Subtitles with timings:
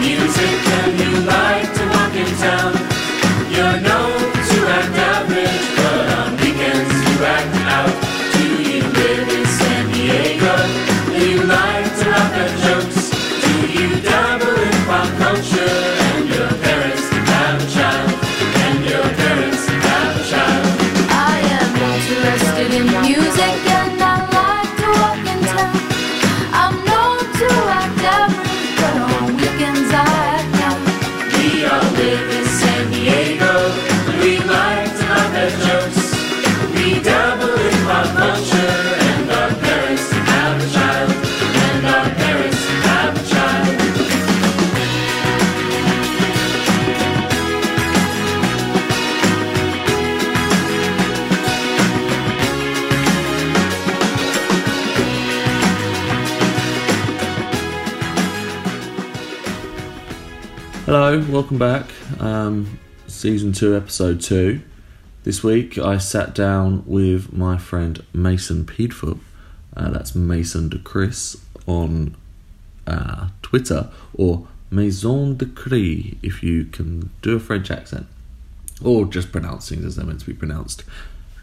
[0.00, 0.31] music
[61.12, 61.90] Hello, welcome back.
[62.20, 64.62] Um, season 2, episode 2.
[65.24, 69.20] This week I sat down with my friend Mason Peedfoot.
[69.76, 72.16] Uh, that's Mason de Chris on
[72.86, 78.06] uh, Twitter, or Maison de Cris if you can do a French accent,
[78.82, 80.82] or just pronounce things as they're meant to be pronounced.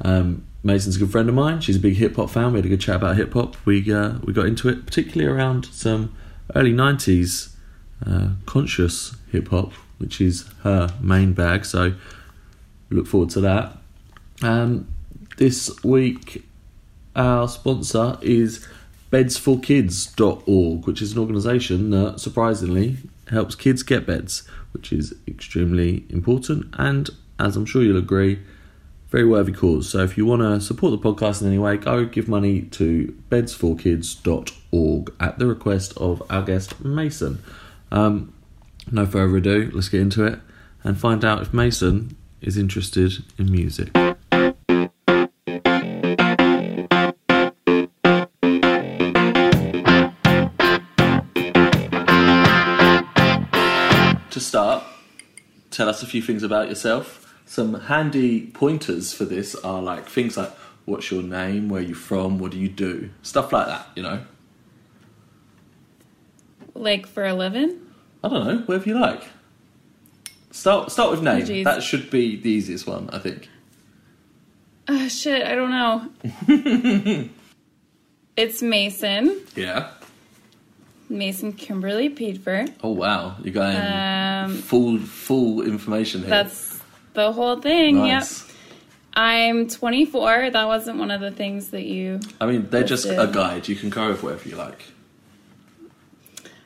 [0.02, 1.62] Um, Mason's a good friend of mine.
[1.62, 2.54] She's a big hip hop fan.
[2.54, 3.56] We had a good chat about hip hop.
[3.66, 6.16] We uh, we got into it, particularly around some
[6.56, 7.52] early '90s
[8.06, 11.66] uh, conscious hip hop, which is her main bag.
[11.66, 11.94] So
[12.90, 13.78] look forward to that.
[14.42, 14.88] Um,
[15.38, 16.46] this week,
[17.16, 18.68] our sponsor is
[19.12, 22.98] bedsforkids.org, which is an organisation that surprisingly
[23.30, 28.40] helps kids get beds, which is extremely important and, as I'm sure you'll agree,
[29.10, 29.90] very worthy cause.
[29.90, 33.16] So if you want to support the podcast in any way, go give money to
[33.32, 37.42] bedsforkids.org at the request of our guest Mason.
[37.92, 38.34] Um,
[38.92, 40.40] no further ado, let's get into it
[40.84, 43.92] and find out if Mason is interested in music.
[54.30, 54.84] To start,
[55.72, 57.26] tell us a few things about yourself.
[57.46, 60.52] Some handy pointers for this are like things like
[60.86, 63.88] what's your name, where you from, what do you do, stuff like that.
[63.96, 64.22] You know,
[66.80, 67.78] Like for living?
[68.24, 69.24] I don't know, whatever you like.
[70.52, 71.46] Start start with name.
[71.46, 71.66] Jeez.
[71.66, 73.48] that should be the easiest one, I think.
[74.88, 76.10] Oh, shit, I don't know.
[78.36, 79.40] it's Mason.
[79.56, 79.92] Yeah.
[81.10, 82.74] Mason Kimberly Peedford.
[82.84, 86.30] Oh wow, you're going Um, full full information here.
[86.30, 86.80] That's
[87.14, 87.98] the whole thing.
[87.98, 88.46] nice.
[88.48, 88.56] Yep.
[89.16, 90.52] I'm 24.
[90.52, 92.20] That wasn't one of the things that you.
[92.40, 93.68] I mean, they're just a guide.
[93.68, 94.84] You can go with whatever you like.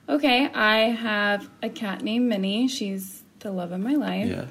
[0.10, 2.68] Okay, I have a cat named Minnie.
[2.68, 4.28] She's the love of my life.
[4.28, 4.46] Yeah.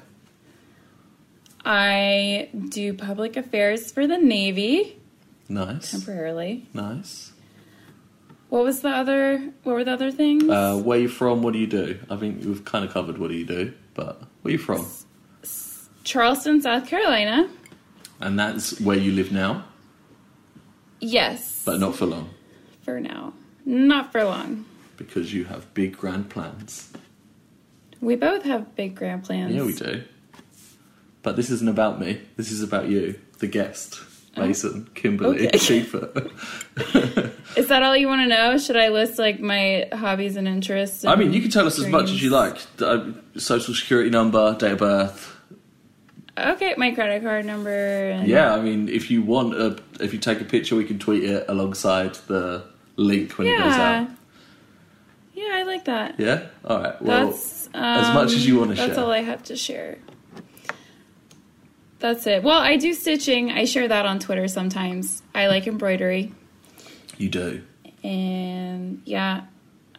[1.65, 4.99] I do public affairs for the Navy
[5.47, 5.91] Nice.
[5.91, 6.65] temporarily.
[6.73, 7.31] Nice.
[8.49, 9.37] What was the other?
[9.63, 10.47] What were the other things?
[10.49, 11.41] Uh, where you from?
[11.41, 11.99] What do you do?
[12.09, 14.85] I think we've kind of covered what do you do, but where are you from?
[16.03, 17.49] Charleston, South Carolina.
[18.19, 19.65] And that's where you live now,
[20.99, 21.63] Yes.
[21.65, 22.29] but not for long,
[22.83, 23.33] for now.
[23.65, 24.65] Not for long.
[25.05, 26.91] Because you have big grand plans.
[28.01, 29.53] We both have big grand plans.
[29.55, 30.03] Yeah, we do.
[31.21, 32.21] But this isn't about me.
[32.35, 34.01] This is about you, the guest,
[34.35, 35.79] Mason, Kimberly, Okay.
[37.55, 38.57] Is that all you want to know?
[38.57, 41.05] Should I list like my hobbies and interests?
[41.05, 42.57] I mean, you can tell us as much as you like.
[42.79, 45.29] Uh, social security number, date of birth.
[46.37, 48.09] Okay, my credit card number.
[48.09, 50.97] And Yeah, I mean, if you want, a, if you take a picture, we can
[50.97, 52.65] tweet it alongside the
[52.95, 54.07] link when it goes out.
[55.33, 56.19] Yeah, I like that.
[56.19, 56.45] Yeah.
[56.65, 57.01] All right.
[57.01, 58.99] Well, That's as much as you um, That's share.
[58.99, 59.97] all I have to share.
[61.99, 62.43] That's it.
[62.43, 63.51] Well, I do stitching.
[63.51, 65.23] I share that on Twitter sometimes.
[65.33, 66.33] I like embroidery.
[67.17, 67.63] you do.
[68.03, 69.43] And yeah,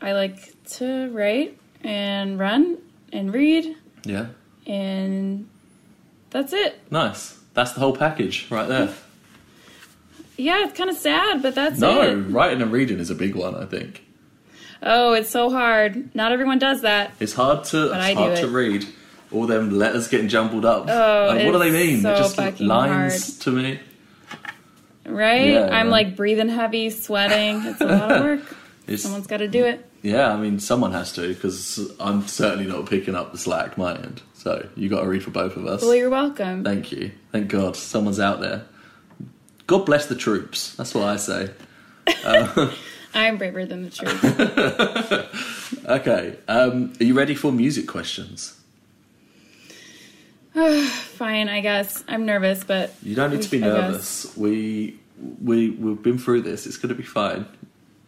[0.03, 0.37] I like
[0.73, 2.77] to write and run
[3.13, 3.75] and read.
[4.05, 4.27] Yeah.
[4.67, 5.49] And
[6.31, 6.79] that's it.
[6.91, 7.39] Nice.
[7.55, 8.93] That's the whole package right there.
[10.37, 12.15] Yeah, it's kind of sad, but that's No, it.
[12.31, 13.55] writing and reading is a big one.
[13.55, 14.04] I think
[14.85, 16.15] Oh, it's so hard.
[16.15, 17.13] Not everyone does that.
[17.19, 18.87] it's hard to But it's hard to read.
[19.33, 20.87] All them letters getting jumbled up.
[20.89, 22.03] Oh, Like, what do they mean?
[22.03, 23.41] They're just lines hard.
[23.43, 23.81] to me.
[25.07, 25.49] Right?
[25.53, 25.91] Yeah, I'm man.
[25.91, 27.63] like breathing heavy, sweating.
[27.65, 28.57] It's a lot of work.
[28.87, 29.89] It's, Someone's got to do it.
[30.03, 33.95] yeah, I mean, someone has to because I'm certainly not picking up the slack my
[33.97, 34.23] end.
[34.35, 35.81] So you got to read for both of us.
[35.83, 36.63] Well, you're welcome.
[36.65, 37.11] Thank you.
[37.33, 38.67] Thank God someone's out there.
[39.67, 40.75] God bless the troops.
[40.77, 41.51] That's what I say.
[42.23, 42.71] Uh,
[43.15, 43.91] I'm braver than the
[45.75, 45.87] truth.
[45.87, 48.61] Okay, um, are you ready for music questions?
[50.55, 52.03] Fine, I guess.
[52.09, 54.37] I'm nervous, but You don't need to be nervous.
[54.37, 54.99] We
[55.43, 56.67] we we've been through this.
[56.67, 57.47] It's going to be fine.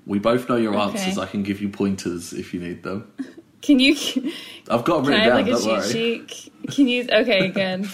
[0.07, 0.99] We both know your Okay.
[0.99, 1.19] answers.
[1.19, 3.11] I can give you pointers if you need them.
[3.63, 3.95] Can you?
[4.71, 5.35] I've got them I written have down.
[5.35, 5.89] like a don't worry.
[5.89, 6.53] sheet?
[6.71, 7.09] Can you?
[7.11, 7.89] Okay, good.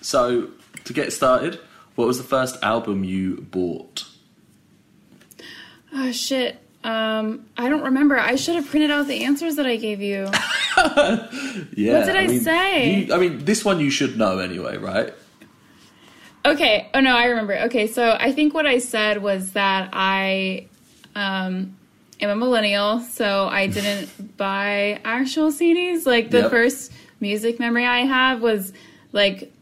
[0.00, 0.48] So
[0.84, 1.58] to get started,
[1.94, 4.04] what was the first album you bought?
[5.92, 6.58] Oh shit.
[6.82, 8.18] Um, I don't remember.
[8.18, 10.28] I should have printed out the answers that I gave you.
[11.76, 11.98] Yeah.
[11.98, 13.00] What did I mean, say?
[13.06, 15.14] you- I mean, this one you should know anyway, right?
[16.44, 16.88] Okay.
[16.92, 17.56] Oh no, I remember.
[17.66, 20.66] Okay, so I think what I said was that I
[21.14, 21.76] um
[22.20, 26.06] am a millennial, so I didn't buy actual CDs.
[26.06, 26.50] Like the Yep.
[26.50, 28.72] first music memory I have was
[29.12, 29.52] like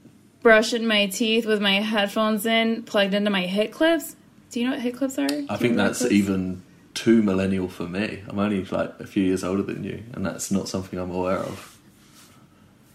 [0.43, 4.17] brushing my teeth with my headphones in, plugged into my hit clips.
[4.51, 5.27] Do you know what hit clips are?
[5.29, 6.13] Do I think that's clips?
[6.13, 6.63] even
[6.95, 8.23] too millennial for me.
[8.29, 11.39] I'm only like a few years older than you, and that's not something I'm aware
[11.39, 11.69] of.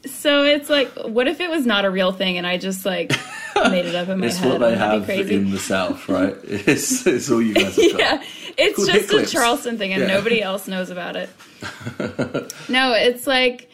[0.05, 3.11] So it's like, what if it was not a real thing and I just like
[3.55, 4.51] made it up in my It's head?
[4.51, 6.35] what they Wouldn't that be have in the South, right?
[6.43, 7.99] It's, it's all you guys have got.
[7.99, 8.23] yeah,
[8.57, 9.31] it's Called just a clips.
[9.31, 10.07] Charleston thing, and Yeah.
[10.09, 11.29] nobody else knows about it.
[12.69, 13.69] no, it's like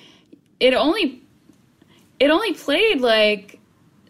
[0.60, 1.22] it only
[2.20, 3.60] it only played like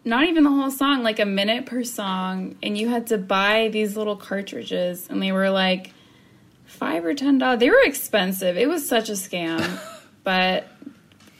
[0.04, 3.68] not even the whole song, like a minute per song, and you had to buy
[3.68, 5.92] these little cartridges, and they were like
[6.66, 7.60] five or ten dollars.
[7.60, 8.56] They were expensive.
[8.56, 9.78] It was such a scam,
[10.24, 10.68] but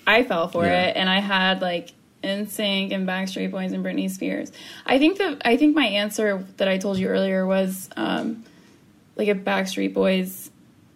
[0.07, 0.87] I fell for Yeah.
[0.89, 1.91] it, and I had like.
[2.23, 4.51] NSYNC and Backstreet Boys and Britney Spears.
[4.87, 8.45] I think the I think my answer that I told you earlier was um,
[9.15, 10.51] like a Backstreet Boys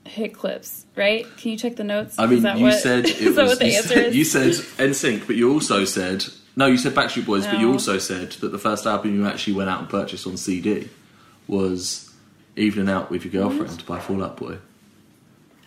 [0.07, 1.27] hit clips, right?
[1.37, 2.19] Can you check the notes?
[2.19, 3.61] I mean, you what- said it that was.
[3.61, 6.25] you, said, you said NSYNC, but you also said
[6.59, 6.67] no.
[6.67, 9.71] You said Backstreet Boys, but you also said that the first album you actually went
[9.71, 10.89] out and purchased on CD
[11.47, 12.13] was
[12.57, 14.59] "Evening Out with Your Girlfriend" by Fall Out Boy.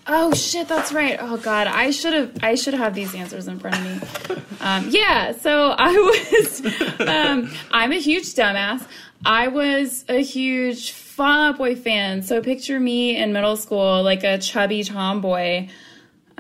[0.08, 1.18] Oh shit, that's right.
[1.20, 3.84] Oh god, I should have I should have these answers in front of
[4.30, 4.38] me.
[4.62, 8.86] Um, yeah, so I was um, I'm a huge dumbass.
[9.26, 12.22] I was a huge Fall Out Boy fan.
[12.22, 15.68] So picture me in middle school like a chubby tomboy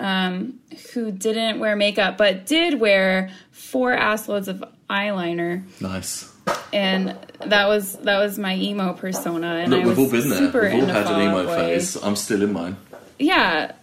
[0.01, 0.59] um,
[0.93, 5.63] who didn't wear makeup but did wear four assloads of eyeliner.
[5.79, 6.27] Nice.
[6.73, 7.15] and
[7.45, 10.37] that was that was my emo persona and Look, I we've was all been there.
[10.39, 11.55] super We've all had an emo Boy.
[11.55, 11.95] phase.
[12.03, 12.77] I'm still in mine.
[13.19, 13.73] Yeah.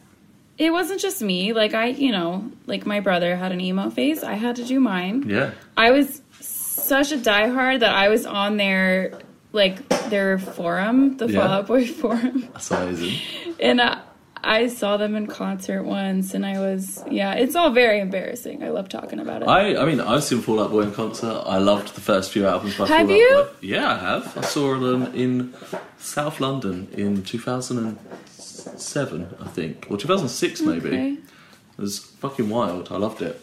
[0.58, 1.52] It wasn't just me.
[1.52, 4.24] Like I, you know, like my brother had an emo phase.
[4.24, 5.24] I had to do mine.
[5.28, 5.52] Yeah.
[5.76, 9.20] I was such a diehard that I was on their
[9.52, 11.40] like their forum, the Yeah.
[11.40, 13.18] Fall Out Boy forum, That's amazing.
[13.60, 13.98] and uh,
[14.44, 17.34] I saw them in concert once, and I was yeah.
[17.34, 18.62] It's all very embarrassing.
[18.62, 19.48] I love talking about it.
[19.48, 21.42] I, I mean, I've seen Fall Out Boy in concert.
[21.46, 23.36] I loved the first few albums by Have Fall you?
[23.36, 23.58] Out Boy.
[23.66, 24.38] Yeah, I have.
[24.38, 25.52] I saw them in
[25.98, 30.88] South London in 2007, I think, or 2006 maybe.
[30.88, 31.10] Okay.
[31.12, 32.88] It was fucking wild.
[32.90, 33.40] I loved it.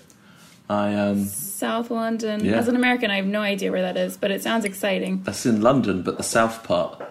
[0.70, 2.44] I um, South London.
[2.44, 2.54] Yeah.
[2.54, 5.22] As an American, I have no idea where that is, but it sounds exciting.
[5.24, 7.02] that's in London, but the south part.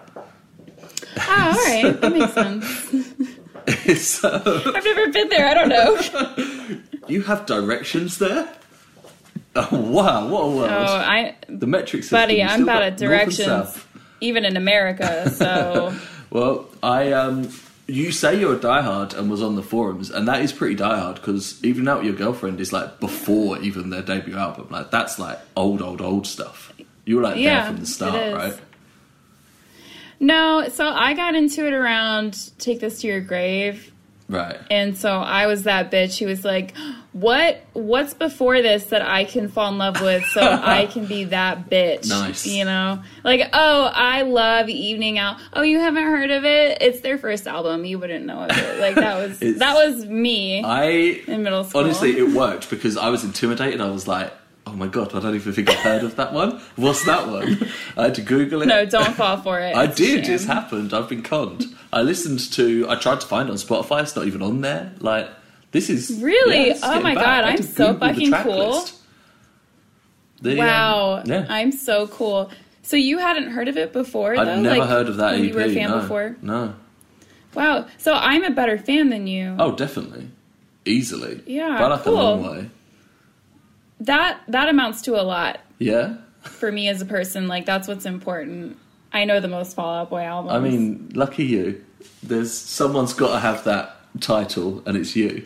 [1.17, 2.93] Ah, all right, that makes sense.
[4.23, 5.47] Uh, I've never been there.
[5.47, 6.79] I don't know.
[7.07, 8.47] you have directions there.
[9.55, 10.27] Oh wow!
[10.27, 10.69] What a world!
[10.69, 12.19] Oh, I, the metric system.
[12.19, 13.77] buddy, I'm got at directions,
[14.21, 15.29] even in America.
[15.31, 15.95] So
[16.29, 17.49] Well, I um,
[17.87, 21.15] you say you're a diehard and was on the forums, and that is pretty diehard
[21.15, 24.67] because even out with your girlfriend is like before even their debut album.
[24.69, 26.73] Like that's like old, old, old stuff.
[27.05, 28.59] You were like Yeah, there from the start, right?
[30.19, 33.91] No, so I got into it around "Take This to Your Grave,"
[34.27, 34.57] Right.
[34.71, 36.73] and so I was that bitch who was like,
[37.11, 37.61] "What?
[37.73, 41.69] What's before this that I can fall in love with, so I can be that
[41.69, 42.47] bitch?" Nice.
[42.47, 46.79] You know, like, oh, I love "Evening Out." Oh, you haven't heard of it?
[46.81, 47.85] It's their first album.
[47.85, 48.79] You wouldn't know of it.
[48.79, 50.85] Like that was that was me I
[51.27, 51.81] in middle school.
[51.81, 53.79] honestly, it worked because I was intimidated.
[53.79, 54.33] I was like,
[54.67, 56.59] "Oh my god, I don't even think I've heard of that one.
[56.75, 58.65] What's that one?" I had to Google it.
[58.67, 59.75] no, don't fall for it.
[59.83, 60.27] I did.
[60.27, 60.93] It's happened.
[60.93, 61.65] I've been conned.
[61.93, 62.85] I listened to.
[62.89, 64.01] I tried to find it on Spotify.
[64.03, 64.91] It's not even on there.
[64.99, 65.29] Like
[65.71, 66.67] this is Really?
[66.69, 67.23] yeah, Oh my back.
[67.23, 68.85] God, I'm so Google fucking cool.
[70.41, 71.45] The, um, Wow, yeah.
[71.49, 72.51] I'm so cool.
[72.81, 74.37] So you hadn't heard of it before?
[74.37, 74.61] I'd though?
[74.61, 75.41] never Like, heard of that EP.
[75.45, 76.01] You were a fan no.
[76.01, 76.35] before.
[76.41, 76.75] No.
[77.53, 77.87] Wow.
[77.97, 79.55] So I'm a better fan than you.
[79.57, 80.29] Oh, definitely.
[80.85, 81.41] Easily.
[81.47, 82.13] Yeah, By like cool.
[82.13, 82.69] a long way.
[84.01, 86.15] That that amounts to a lot Yeah.
[86.41, 87.47] for me as a person.
[87.47, 88.77] Like that's what's important.
[89.13, 90.53] I know the most Fall Out Boy albums.
[90.53, 91.83] I mean, lucky you.
[92.21, 95.45] There's someone's got to have that title, and it's you.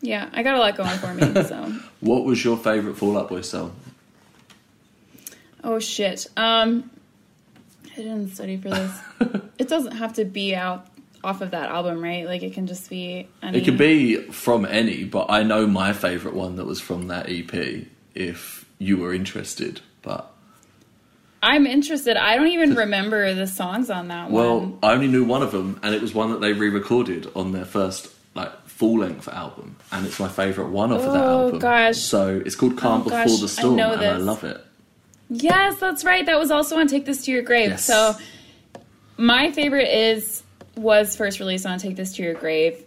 [0.00, 1.42] yeah, I got a lot going for me.
[1.48, 3.74] So, What was your favourite Fall Out Boy song?
[5.64, 6.26] oh shit.
[6.36, 6.90] Um,
[7.92, 8.98] I didn't study for this.
[9.58, 10.86] it doesn't have to be out
[11.24, 12.26] off of that album, right?
[12.26, 13.28] Like it can just be.
[13.42, 13.58] Any...
[13.58, 17.28] It could be from any, but I know my favourite one that was from that
[17.28, 17.86] EP.
[18.14, 20.32] If you were interested, but
[21.42, 22.16] I'm interested.
[22.16, 24.70] I don't even remember the songs on that well, one.
[24.70, 27.52] Well, I only knew one of them, and it was one that they re-recorded on
[27.52, 31.58] their first like full-length album, and it's my favourite one off of that Oh, album.
[31.58, 31.96] gosh.
[31.98, 34.64] So it's called "Calm Oh, Before gosh, the I Storm," know and I love it.
[35.30, 36.24] Yes, that's right.
[36.24, 37.70] That was also on Take This to Your Grave.
[37.70, 37.84] Yes.
[37.84, 38.16] So
[39.16, 40.42] my favorite is
[40.78, 42.84] was first released on Take This to Your Grave,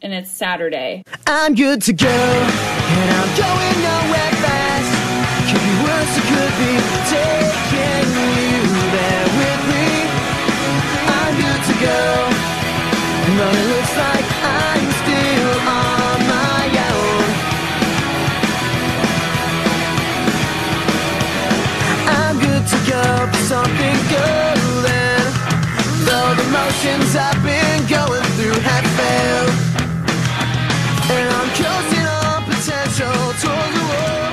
[0.00, 1.02] and it's Saturday.
[1.26, 4.90] I'm good to go, and I'm going nowhere fast.
[5.50, 6.72] Could be worse, it could be
[7.10, 8.62] taking you
[8.94, 9.86] there with me.
[11.10, 12.00] I'm good to go,
[13.36, 17.26] but it looks like I'm still on my own.
[22.06, 23.02] I'm good to go
[23.48, 24.41] something golden.
[26.72, 29.50] Though the motions I've been going through have failed.
[31.10, 34.28] And I'm coasting on potential towards the wall.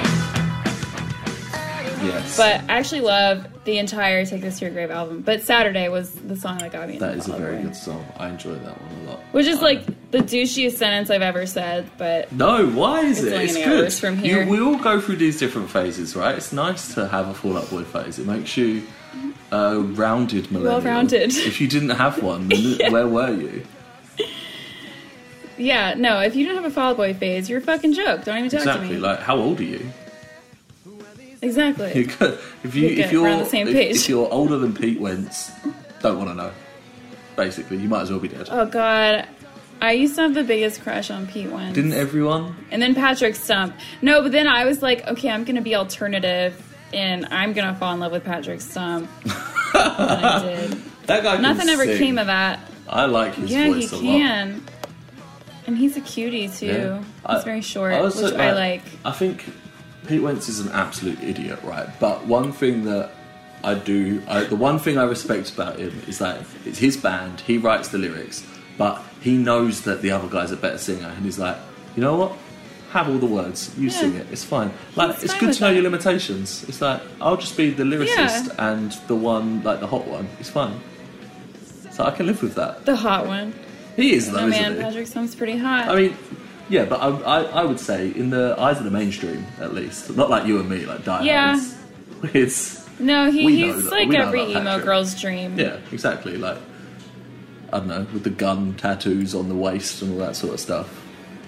[2.01, 5.21] Yes, But I actually love the entire Take This to Your Grave album.
[5.21, 6.93] But Saturday was the song that got me.
[6.93, 7.63] in that the is a very following.
[7.65, 8.05] good song.
[8.17, 9.19] I enjoy that one a lot.
[9.33, 13.27] Which is Um, like the douchiest sentence I've ever said, but No, why is It's
[13.27, 13.41] it?
[13.43, 13.83] It's good.
[13.83, 14.45] hours from You- here.
[14.47, 16.35] we all go through these different phases, right?
[16.35, 18.17] It's nice to have a Fall Out Boy phase.
[18.17, 18.83] It makes you
[19.51, 20.73] rounded millennial.
[20.81, 21.35] Well-rounded.
[21.35, 23.63] If you didn't have one, then where were you?
[25.57, 26.19] yeah, no.
[26.19, 28.23] If you don't have a Fall Boy phase, you're a fucking joke.
[28.23, 28.71] Don't even talk to me.
[28.73, 28.97] Exactly.
[28.97, 29.89] Like, how old are you?
[31.41, 32.07] exactly.
[32.61, 34.99] If you We get- if you're on the same if- if you're older than Pete
[34.99, 35.49] Wentz,
[36.01, 36.51] don't want to know.
[37.37, 38.49] Basically, you might as well be dead.
[38.51, 39.25] Oh God,
[39.81, 41.73] I used to have the biggest crush on Pete Wentz.
[41.75, 42.53] Didn't everyone?
[42.69, 43.73] And then Patrick Stump.
[44.01, 46.61] No, but then I was like, okay, I'm gonna be alternative,
[46.93, 49.09] and I'm gonna fall in love with Patrick Stump.
[49.73, 50.71] I did.
[51.07, 51.37] That guy.
[51.41, 51.97] Nothing ever sing.
[51.97, 52.59] came of that.
[52.87, 54.01] I like his Yeah, he voice a lot.
[54.03, 54.63] can.
[55.67, 56.65] And he's a cutie too.
[56.65, 56.97] Yeah.
[56.97, 58.81] He's I- very short, I also, which I uh, like.
[59.05, 59.43] I think
[60.07, 61.87] Pete Wentz is an absolute idiot, right?
[61.99, 63.11] But one thing that
[63.63, 67.41] I do, I, the one thing I respect about him is that it's his band.
[67.41, 68.43] He writes the lyrics,
[68.77, 71.57] but he knows that the other guy's a better singer, and he's like,
[71.95, 72.37] you know what?
[72.91, 73.71] Have all the words.
[73.77, 73.99] You Yeah.
[73.99, 74.27] sing it.
[74.31, 74.71] It's fine.
[74.95, 75.73] Like it's fine good to know that.
[75.75, 76.65] your limitations.
[76.67, 80.27] It's like I'll just be the lyricist and the one like the hot one.
[80.39, 80.79] It's fine.
[81.91, 82.85] So I can live with that.
[82.85, 83.53] The hot one.
[83.95, 84.81] He is though, man, he?
[84.81, 85.89] Patrick Stump's pretty hot.
[85.89, 86.17] I mean,
[86.69, 90.15] yeah, but I, I, I would say in the eyes of the mainstream, at least,
[90.15, 91.25] not like you and me, like diehards.
[91.25, 92.29] Yeah.
[92.33, 94.85] It's no, he, know he's like every emo Patrick.
[94.85, 95.57] girl's dream.
[95.59, 96.37] yeah, exactly.
[96.37, 96.57] Like
[97.71, 100.59] I don't know, with the gun tattoos on the waist and all that sort of
[100.59, 101.05] stuff.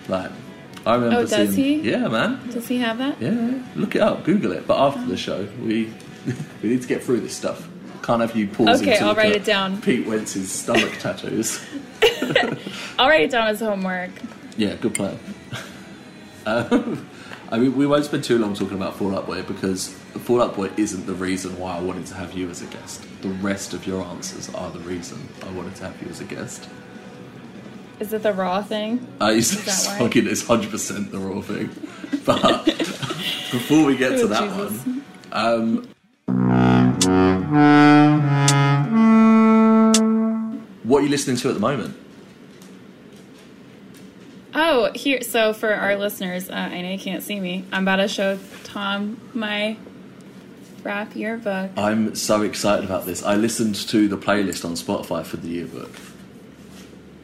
[0.08, 0.32] Like
[0.86, 1.84] I remember Oh, does seeing.
[1.84, 1.92] he?
[1.92, 2.40] Yeah, man.
[2.50, 3.22] Does he have that?
[3.22, 4.66] Yeah, look it up, Google it.
[4.68, 5.94] But after the show, we
[6.64, 7.68] we need to get through this stuff.
[8.04, 9.80] Can't have you pausing Okay, I'll write it down.
[9.82, 11.64] Pete Wentz's stomach tattoos.
[12.98, 14.10] I'll write it down as homework.
[14.58, 15.20] Yeah, good plan.
[16.46, 17.08] Um,
[17.52, 20.56] I mean, we won't spend too long talking about Fall Out Boy because Fall Out
[20.56, 23.06] Boy isn't the reason why I wanted to have you as a guest.
[23.22, 26.24] The rest of your answers are the reason I wanted to have you as a
[26.26, 26.68] guest.
[28.02, 29.08] Is it the raw thing?
[29.22, 30.00] I used that why?
[30.00, 31.70] fucking it's hundred percent the raw thing.
[32.26, 34.86] But before we get to Oh, that Jesus.
[34.86, 35.88] one, um,
[40.84, 41.96] what are you listening to at the moment?
[44.54, 45.22] Oh, here.
[45.22, 47.66] So for our listeners, uh, I know you can't see me.
[47.72, 49.78] I'm about to show Tom my
[50.84, 51.72] rap yearbook.
[51.78, 53.24] I'm so excited about this.
[53.24, 55.92] I listened to the playlist on Spotify for the yearbook.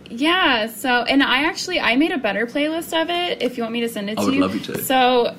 [0.09, 0.67] Yeah.
[0.67, 3.41] So, and I actually I made a better playlist of it.
[3.41, 4.41] If you want me to send it I to would you.
[4.41, 4.83] love you to.
[4.83, 5.35] So,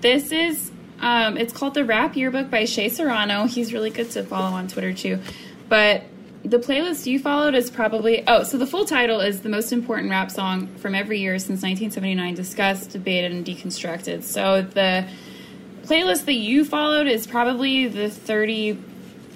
[0.00, 3.44] this is um, it's called the Rap Yearbook by Shea Serrano.
[3.46, 5.20] He's really good to follow on Twitter too.
[5.68, 6.04] But
[6.44, 10.10] the playlist you followed is probably oh, so the full title is the most important
[10.10, 14.22] rap song from every year since 1979, discussed, debated, and deconstructed.
[14.22, 15.06] So the
[15.82, 18.78] playlist that you followed is probably the 30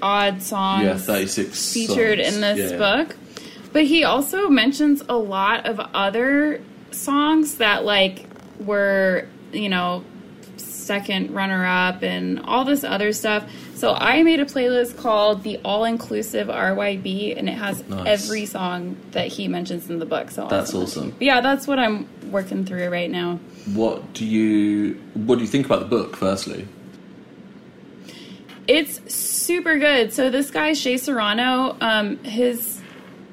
[0.01, 2.35] odd songs Yeah, 36 featured songs.
[2.35, 2.79] in this Yeah.
[2.79, 3.17] book.
[3.73, 6.61] But he also mentions a lot of other
[6.91, 8.27] songs that like
[8.61, 10.05] were, you know,
[10.57, 13.45] second runner up and all this other stuff.
[13.75, 18.07] So I made a playlist called the All Inclusive RYB and it has Nice.
[18.27, 20.31] every song that he mentions in the book.
[20.31, 21.11] So That's send it to awesome.
[21.13, 23.41] But yeah, that's what I'm working through right now.
[23.73, 26.17] What do you What do you think about the book?
[26.17, 26.69] Firstly,
[28.69, 30.13] It's super good.
[30.13, 32.82] So this guy Shea Serrano, um, his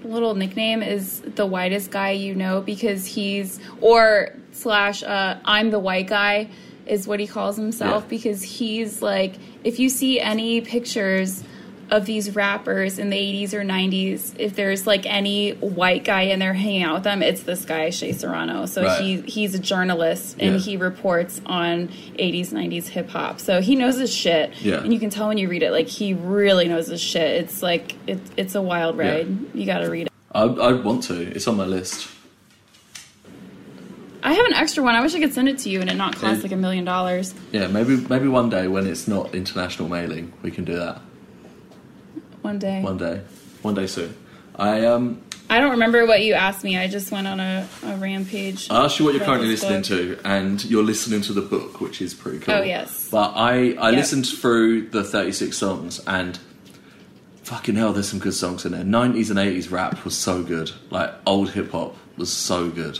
[0.03, 5.79] little nickname is the whitest guy you know because he's or slash uh, I'm the
[5.79, 6.49] white guy
[6.85, 8.09] is what he calls himself Yeah.
[8.09, 11.43] because he's like if you see any pictures
[11.91, 16.39] of these rappers in the 80s or 90s, if there's like any white guy in
[16.39, 18.65] there hanging out with them, it's this guy, Shea Serrano.
[18.67, 19.01] So Right.
[19.01, 20.59] he he's a journalist and Yeah.
[20.61, 23.39] he reports on 80s, 90s hip hop.
[23.39, 24.53] So he knows his shit.
[24.61, 24.83] Yeah.
[24.83, 27.41] And you can tell when you read it, like he really knows his shit.
[27.43, 29.09] It's like, it, it's a wild Yeah.
[29.11, 29.27] ride.
[29.55, 30.13] You gotta read it.
[30.31, 31.15] I, I want to.
[31.35, 32.07] It's on my list.
[34.21, 34.95] I have an extra one.
[34.95, 36.43] I wish I could send it to you and it not cost Yeah.
[36.43, 37.33] like a million dollars.
[37.51, 40.99] Yeah, maybe maybe one day when it's not international mailing, we can do that.
[42.41, 42.81] One day.
[42.81, 43.21] One day,
[43.61, 44.15] one day soon.
[44.55, 46.77] I um I don't remember what you asked me.
[46.77, 48.69] I just went on a, a rampage.
[48.69, 49.87] I asked you what you're currently listening book.
[49.87, 52.53] to, and you're listening to the book, which is pretty cool.
[52.53, 53.09] Oh, yes.
[53.09, 53.97] But I I Yeah.
[53.97, 56.37] listened through the 36 songs, and
[57.43, 58.83] fucking hell, there's some good songs in there.
[58.83, 60.71] 90s and 80s rap was so good.
[60.91, 62.99] Like old hip hop was so good.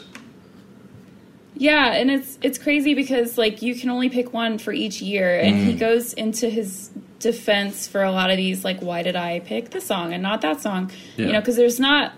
[1.55, 5.39] Yeah, and it's it's crazy because like you can only pick one for each year,
[5.39, 5.79] and he Mm.
[5.79, 8.63] goes into his defense for a lot of these.
[8.63, 10.91] Like, why did I pick this song and not that song?
[11.17, 11.25] Yeah.
[11.27, 12.13] You know, because there's not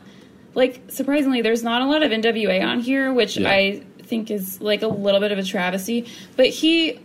[0.53, 3.49] like surprisingly there's not a lot of NWA on here, which Yeah.
[3.49, 6.07] I think is like a little bit of a travesty.
[6.35, 6.99] But he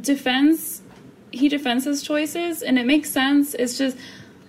[0.00, 0.82] defends
[1.32, 3.54] he defends his choices, and it makes sense.
[3.54, 3.96] It's just.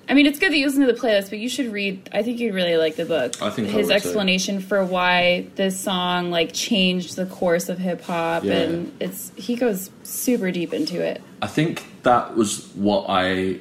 [0.10, 2.10] I mean, it's good that you listen to the playlist, but you should read.
[2.12, 3.40] I think you'd really like the book.
[3.42, 3.94] I think his too.
[3.94, 8.54] explanation for why this song like changed the course of hip hop, Yeah.
[8.54, 11.22] and it's he goes super deep into it.
[11.42, 13.60] I think that was what I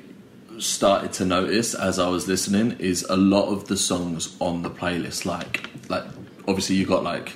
[0.59, 4.71] started to notice as I was listening is a lot of the songs on the
[4.71, 5.25] playlist.
[5.25, 6.05] Like like
[6.47, 7.33] obviously you've got like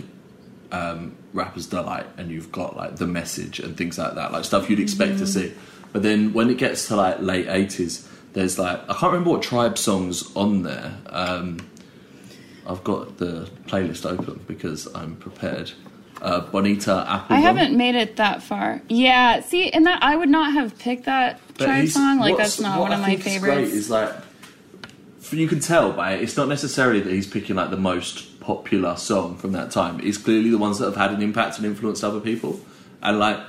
[0.73, 4.68] um rappers delight and you've got like the message and things like that like stuff
[4.68, 5.52] you'd expect to see.
[5.92, 9.42] But then when it gets to like late 80s there's like I can't remember what
[9.42, 10.96] tribe songs on there.
[11.06, 11.70] Um
[12.66, 15.73] I've got the playlist open because I'm prepared
[16.23, 18.80] uh, Bonita Apple I haven't made it that far.
[18.88, 22.18] Yeah, see, and that I would not have picked that tribe song.
[22.18, 23.71] Like that's not one of I my think is favorites.
[23.71, 24.14] Great is like
[25.32, 26.23] you can tell by it.
[26.23, 30.00] It's not necessarily that he's picking like the most popular song from that time.
[30.02, 32.60] It's clearly the ones that have had an impact and influenced other people.
[33.02, 33.41] And like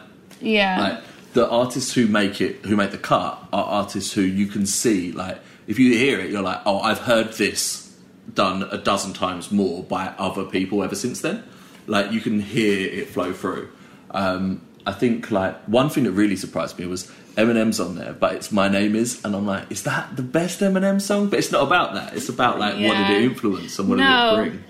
[0.42, 4.48] yeah, like the artists who make it, who make the cut, are artists who you
[4.48, 5.12] can see.
[5.12, 7.96] Like if you hear it, you're like, oh, I've heard this
[8.34, 11.44] done a dozen times more by other people ever since then.
[11.88, 13.70] Like you can hear it flow through.
[14.12, 18.36] Um, I think like one thing that really surprised me was Eminem's on there, but
[18.36, 21.30] it's My Name Is, and I'm like, is that the best Eminem song?
[21.30, 22.14] But it's not about that.
[22.16, 24.36] It's about like what did it influence and what No.
[24.38, 24.64] did it bring.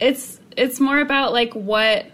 [0.00, 2.06] it's it's more about like what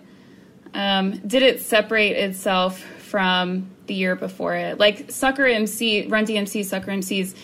[0.74, 4.78] um, did it separate itself from the year before it.
[4.78, 7.34] Like Sucker MC, Run DMC, Sucker MCs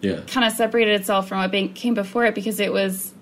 [0.00, 3.12] Yeah, kind of separated itself from what came before it because it was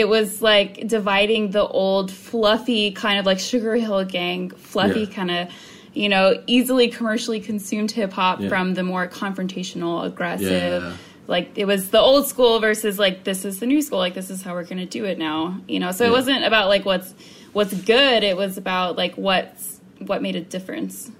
[0.00, 5.14] it was like dividing the old fluffy kind of like Sugar Hill Gang fluffy Yeah.
[5.18, 5.48] kind of
[5.94, 8.48] you know easily commercially consumed hip hop Yeah.
[8.48, 10.92] from the more confrontational aggressive Yeah.
[11.34, 14.30] like it was the old school versus like this is the new school like this
[14.30, 17.14] is how we're to do it now you know so it wasn't about like what's
[17.52, 19.80] what's good it was about like what's
[20.10, 21.10] what made a difference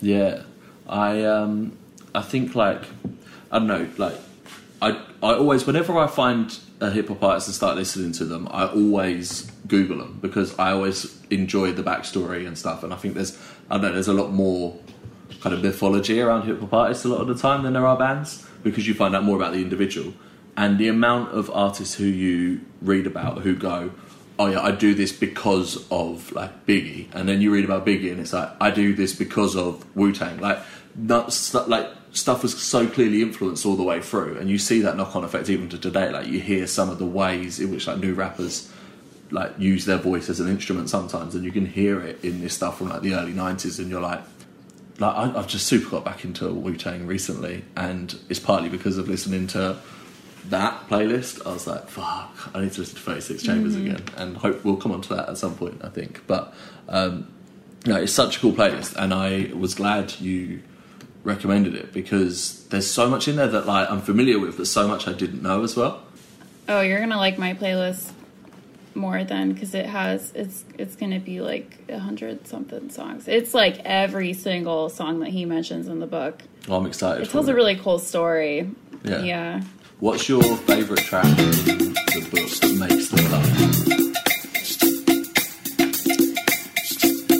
[0.00, 0.42] Yeah,
[0.88, 1.76] I um,
[2.14, 2.82] I think like
[3.52, 4.16] I don't know, like
[4.80, 4.88] I
[5.22, 6.46] I always whenever I find
[6.84, 10.72] a hip hop artist and start listening to them, I always Google them because I
[10.72, 13.38] always enjoy the backstory and stuff, and I think there's
[13.70, 14.78] I know there's a lot more
[15.40, 17.96] kind of mythology around hip hop artists a lot of the time than there are
[17.96, 20.12] bands because you find out more about the individual.
[20.56, 23.92] And the amount of artists who you read about who go
[24.36, 27.06] oh yeah i do this because of like biggie.
[27.14, 30.38] And then you read about biggie and it's like i do this because of wu-tang.
[30.38, 30.58] Like
[30.96, 34.80] not stu- like stuff was so clearly influenced all the way through and you see
[34.80, 37.86] that knock-on effect even to today like you hear some of the ways in which
[37.86, 38.72] like new rappers
[39.30, 42.54] like use their voice as an instrument sometimes and you can hear it in this
[42.54, 44.22] stuff from like the early 90s and you're like
[44.98, 48.96] like I, I've just super got back into Wu Tang recently, and it's partly because
[48.98, 49.76] of listening to
[50.46, 51.44] that playlist.
[51.46, 54.64] I was like, "Fuck, I need to listen to Thirty Six Chambers again," and hope
[54.64, 55.80] we'll come on to that at some point.
[55.82, 56.54] I think, but
[56.88, 57.28] um,
[57.86, 60.62] no, it's such a cool playlist, and I was glad you
[61.24, 64.86] recommended it because there's so much in there that like I'm familiar with, but so
[64.86, 66.02] much I didn't know as well.
[66.68, 68.12] Oh, you're gonna like my playlist
[68.96, 73.26] more then because it has it's it's gonna be like a hundred something songs.
[73.26, 76.42] It's like every single song that he mentions in the book.
[76.68, 77.26] Well, I'm excited.
[77.26, 78.70] It tells for a really cool story.
[79.02, 79.22] Yeah.
[79.22, 79.62] Yeah.
[80.00, 83.44] What's your favourite track in the book that makes the cut?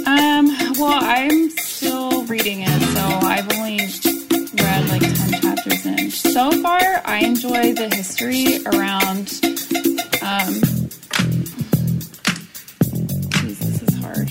[0.07, 0.47] Um.
[0.79, 2.84] Well, I'm still reading it,
[6.35, 9.29] So far, I enjoy the history around.
[10.21, 10.51] Um.
[13.31, 14.29] Jeez, this is hard.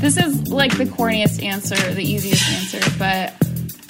[0.00, 3.34] this is like the corniest answer, the easiest answer, but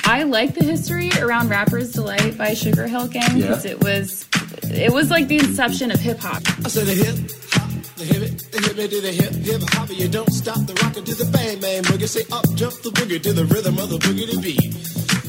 [0.05, 3.73] I like the history around Rapper's Delight by Sugar Hill Gang because Yeah.
[3.73, 4.25] it was
[4.71, 6.41] it was like the inception of hip hop.
[6.65, 9.63] I said the hip hop, the hip it, the hip it to the hip hip
[9.75, 9.91] hop.
[9.91, 12.09] You don't stop the rocket to the bang bang boogie.
[12.09, 14.73] Say up jump the boogie to the rhythm of the boogie to beat.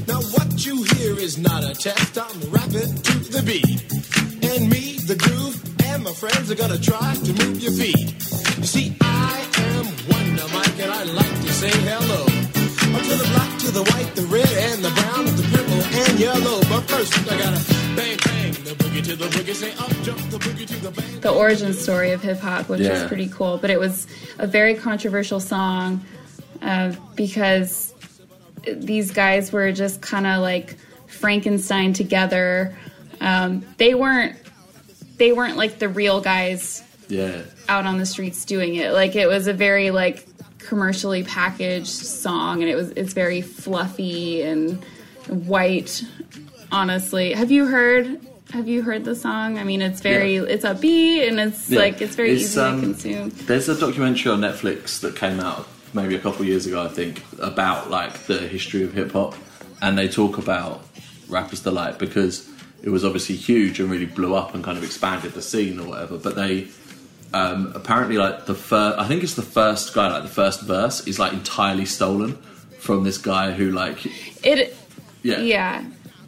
[0.08, 2.18] Now what you hear is not a test.
[2.18, 3.82] I'm rapping to the beat,
[4.52, 8.14] and me, the groove, and my friends are gonna try to move your feet.
[8.58, 12.24] You see, I am Wonder Mike, and I like to say hello.
[12.96, 16.20] Up to the black, to the white, the red, and the brown, the purple, and
[16.20, 16.60] yellow.
[16.70, 17.62] But first, I gotta
[17.96, 19.56] bang bang the boogie to the boogie.
[19.56, 21.20] Say up jump the boogie to the bang.
[21.22, 23.02] the origin story of hip hop, which Yeah.
[23.04, 23.58] is pretty cool.
[23.58, 24.06] But it was
[24.38, 26.02] a very controversial song
[26.62, 27.93] uh, because
[28.72, 30.76] these guys were just kind of like
[31.08, 32.76] Frankenstein together.
[33.22, 34.36] Um, they weren't
[35.18, 37.42] they weren't like the real guys Yeah.
[37.70, 38.92] out on the streets doing it.
[38.94, 40.26] Like it was a very like
[40.60, 44.84] commercially packaged song, and it was it's very fluffy and
[45.28, 46.04] white.
[46.72, 48.20] Honestly, have you heard?
[48.52, 49.58] Have you heard the song?
[49.58, 50.44] I mean, it's very Yeah.
[50.44, 51.80] it's upbeat and it's Yeah.
[51.80, 53.30] like it's very It's, easy um, to consume.
[53.46, 56.88] There's a documentary on Netflix that came out maybe a couple of years ago, I
[56.88, 59.36] think, about like the history of hip hop,
[59.82, 60.86] and they talk about
[61.30, 62.50] Rappers Delight because
[62.82, 65.88] it was obviously huge and really blew up and kind of expanded the scene or
[65.88, 66.18] whatever.
[66.18, 66.68] But they
[67.34, 71.06] um, apparently like the first, I think it's the first guy, like the first verse
[71.08, 72.36] is like entirely stolen
[72.80, 74.06] from this guy who like
[74.46, 74.76] It
[75.24, 75.86] yeah Yeah,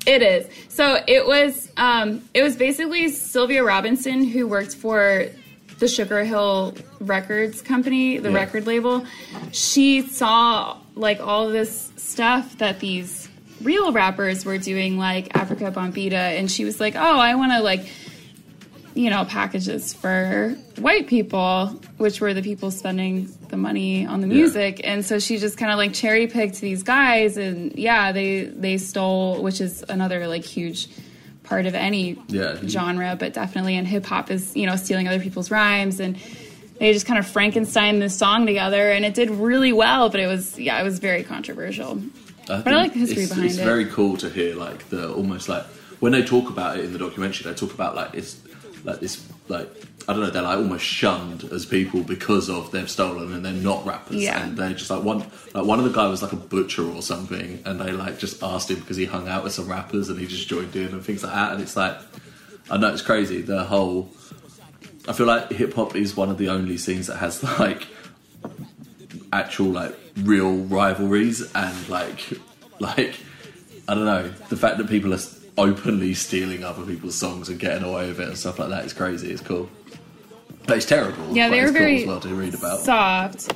[0.08, 0.48] it is.
[0.70, 5.28] So it was um, it was basically Sylvia Robinson who worked for
[5.80, 8.36] the Sugar Hill Records company, the Yeah.
[8.38, 9.06] record label.
[9.52, 13.28] She saw like all this stuff that these
[13.62, 17.60] real rappers were doing, like Afrika Bambaataa, and she was like, "Oh, I want to
[17.62, 17.86] like."
[18.98, 24.28] You know, packages for white people, which were the people spending the money on the
[24.28, 24.36] Yeah.
[24.36, 28.44] music, and so she just kind of like cherry picked these guys, and yeah, they
[28.46, 30.88] they stole, which is another like huge
[31.46, 32.58] part of any Yeah.
[32.68, 36.18] genre, but definitely in hip hop is you know stealing other people's rhymes, and
[36.80, 40.28] they just kind of Frankenstein this song together, and it did really well, but it
[40.28, 42.02] was yeah, it was very controversial.
[42.48, 43.62] But I like the history it's, behind it's it.
[43.62, 45.66] It's very cool to hear like the almost like
[46.00, 48.38] when they talk about it in the documentary, they talk about like it's
[48.84, 49.68] like this like
[50.08, 53.54] I don't know, they're like almost shunned as people because of they've stolen and they're
[53.54, 54.18] not rappers.
[54.18, 54.44] Yeah.
[54.44, 55.20] And they're just like one
[55.54, 58.44] like one of the guy was like a butcher or something and they like just
[58.44, 61.04] asked him because he hung out with some rappers and he just joined in and
[61.04, 61.98] things like that and it's like
[62.70, 64.10] I know it's crazy, the whole
[65.08, 67.88] I feel like hip hop is one of the only scenes that has like
[69.34, 72.40] actual like real rivalries and like
[72.80, 73.16] like
[73.88, 75.20] I don't know the fact that people are
[75.58, 78.94] openly stealing other people's songs and getting away with it and stuff like that is
[78.94, 79.32] crazy.
[79.32, 79.70] It's cool,
[80.70, 81.36] it's terrible.
[81.36, 82.80] Yeah, they were very cool well to read about.
[82.82, 83.54] soft.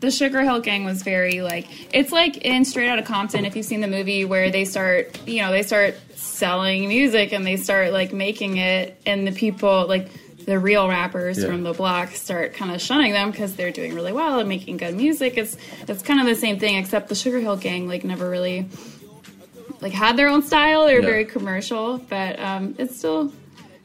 [0.00, 3.44] The Sugar Hill Gang was very like it's like in Straight Outta Compton.
[3.44, 7.46] If you've seen the movie where they start, you know, they start selling music and
[7.46, 10.08] they start like making it, and the people like
[10.46, 11.48] the real rappers Yeah.
[11.48, 14.78] from the block start kind of shunning them because they're doing really well and making
[14.78, 15.36] good music.
[15.36, 18.68] It's it's kind of the same thing, except the Sugar Hill Gang like never really
[19.82, 20.86] like had their own style.
[20.86, 21.06] They were Yeah.
[21.06, 23.32] very commercial, but um, it's still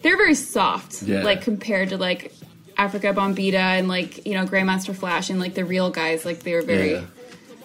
[0.05, 1.23] they're very soft, Yeah.
[1.23, 2.31] like compared to like
[2.77, 6.23] Afrika Bambaataa and like you know Grandmaster Flash and like the real guys.
[6.25, 7.05] Like they were very Yeah.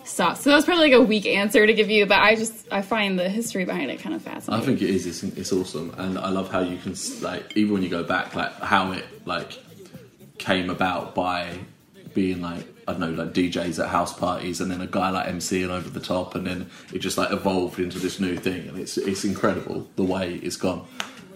[0.04, 0.42] soft.
[0.42, 2.80] So that was probably like a weak answer to give you, but I just I
[2.80, 4.62] find the history behind it kind of fascinating.
[4.62, 5.06] I think it is.
[5.06, 8.34] It's, it's awesome, and I love how you can like even when you go back,
[8.34, 9.58] like how it like
[10.38, 11.58] came about by
[12.14, 15.26] being like I don't know, like DJs at house parties, and then a guy like
[15.28, 18.78] MCing over the top, and then it just like evolved into this new thing, and
[18.78, 20.86] it's it's incredible the way it's gone.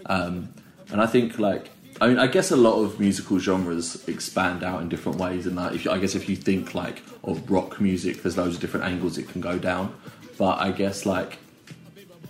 [0.07, 0.49] Um,
[0.91, 1.69] and I think like
[2.01, 5.57] I mean I guess a lot of musical genres expand out in different ways, and
[5.57, 8.61] that if you, I guess if you think like of rock music, there's loads of
[8.61, 9.95] different angles it can go down.
[10.37, 11.37] But I guess like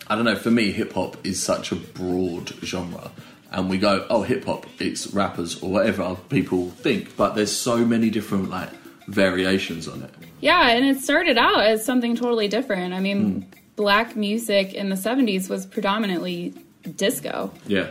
[0.08, 0.36] I don't know.
[0.36, 3.10] For me, hip hop is such a broad genre,
[3.52, 7.78] and we go, "Oh, hip hop, it's rappers or whatever people think." But there's so
[7.86, 8.70] many different like
[9.08, 10.12] variations on it.
[10.42, 12.94] Yeah, and it started out as something totally different.
[12.94, 13.42] I mean, Hmm.
[13.76, 16.54] black music in the '70s was predominantly
[16.98, 17.52] disco.
[17.68, 17.88] Yeah,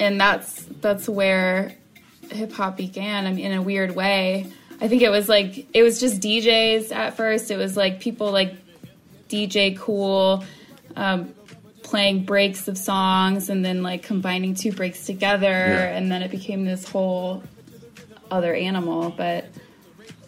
[0.00, 1.74] and that's that's where
[2.30, 3.26] hip hop began.
[3.26, 4.46] I mean, in a weird way.
[4.80, 7.50] I think it was like it was just DJs at first.
[7.50, 8.54] It was like people like
[9.28, 10.44] DJ Cool
[10.96, 11.34] um,
[11.82, 15.96] playing breaks of songs and then like combining two breaks together, Yeah.
[15.96, 17.42] and then it became this whole
[18.30, 19.10] other animal.
[19.10, 19.46] But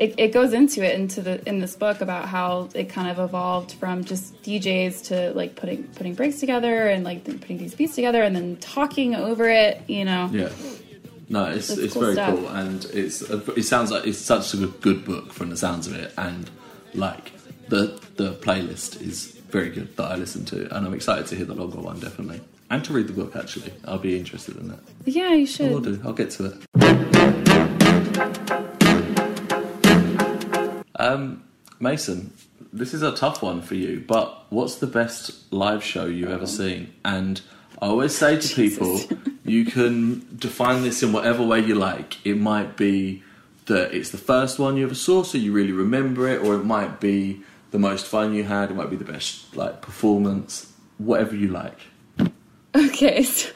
[0.01, 3.19] it, it goes into it into the in this book about how it kind of
[3.19, 7.95] evolved from just DJs to like putting putting breaks together and like putting these beats
[7.95, 9.83] together and then talking over it.
[9.87, 10.49] You know, yeah.
[11.29, 12.35] No, it's That's it's cool very stuff.
[12.35, 15.87] cool, and it's it sounds like it's such a good, good book from the sounds
[15.87, 16.51] of it, and
[16.95, 17.33] like
[17.69, 21.45] the the playlist is very good that I listen to, and I'm excited to hear
[21.45, 23.37] the longer one definitely, and to read the book.
[23.37, 24.81] Actually, I'll be interested in that.
[25.05, 25.71] Yeah, you should.
[25.71, 26.01] I will do.
[26.05, 27.20] I'll get to it.
[31.01, 31.45] Um,
[31.81, 32.35] Mason,
[32.75, 36.47] this is a tough one for you, but what's the best live show you've ever
[36.47, 36.93] seen?
[37.05, 37.41] And
[37.81, 39.01] I always say to people,
[39.45, 42.25] you can define this in whatever way you like.
[42.27, 43.23] It might be
[43.65, 46.65] that it's the first one you ever saw, so you really remember it, or it
[46.65, 48.71] might be the most fun you had.
[48.71, 51.79] It might be the best like performance, whatever you like.
[52.75, 53.49] Okay, so,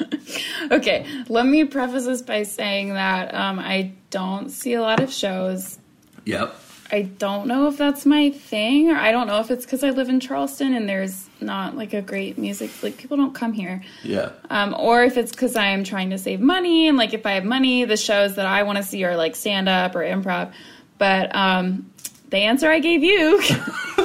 [0.70, 1.07] okay.
[1.28, 5.78] Let me preface this by saying that um, I don't see a lot of shows.
[6.24, 6.54] Yep.
[6.94, 9.90] I don't know if that's my thing, or I don't know if it's because I
[9.90, 12.70] live in Charleston and there's not like a great music.
[12.85, 14.30] Like people don't come here, Yeah.
[14.48, 17.33] um, or if it's because I am trying to save money and like if I
[17.33, 20.52] have money, the shows that I want to see are like stand up or improv.
[20.98, 21.90] But um,
[22.30, 23.38] the answer I gave you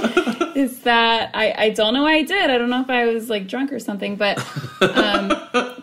[0.55, 2.49] is that I, I don't know why I did.
[2.49, 4.39] I don't know if I was like drunk or something, but
[4.81, 5.31] um,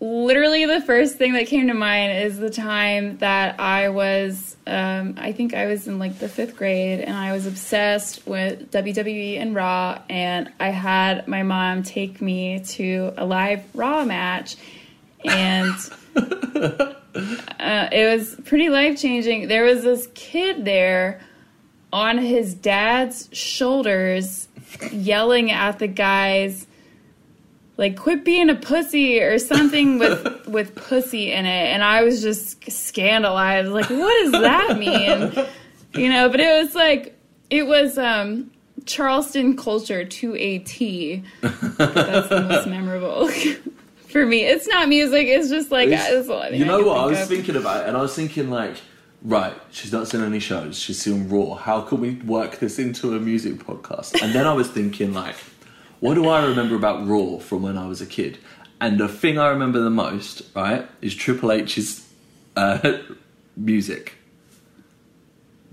[0.00, 5.14] literally the first thing that came to mind is the time that I was, um,
[5.18, 9.38] I think I was in like the fifth grade and I was obsessed with WWE
[9.38, 10.00] and Raw.
[10.08, 14.56] And I had my mom take me to a live Raw match.
[15.22, 15.74] And
[16.16, 16.94] uh,
[17.92, 19.48] it was pretty life changing.
[19.48, 21.20] There was this kid there
[21.92, 24.48] on his dad's shoulders
[24.90, 26.66] yelling at the guys
[27.80, 32.20] like quit being a pussy or something with with pussy in it and i was
[32.22, 35.32] just scandalized like what does that mean
[35.94, 38.50] you know but it was like it was um
[38.86, 43.28] charleston culture to a t that's the most memorable
[44.08, 46.98] for me it's not music it's just like It's- I think you know can what
[46.98, 47.28] I was of.
[47.28, 48.76] thinking about, and I was thinking like,
[49.22, 50.78] right, she's not seen any shows.
[50.78, 51.54] She's seen Raw.
[51.54, 54.20] How can we work this into a music podcast?
[54.22, 55.36] And then I was thinking like,
[56.00, 58.38] what do I remember about Raw from when I was a kid?
[58.80, 62.06] And the thing I remember the most, right, is Triple H's
[62.56, 62.98] uh,
[63.56, 64.14] music,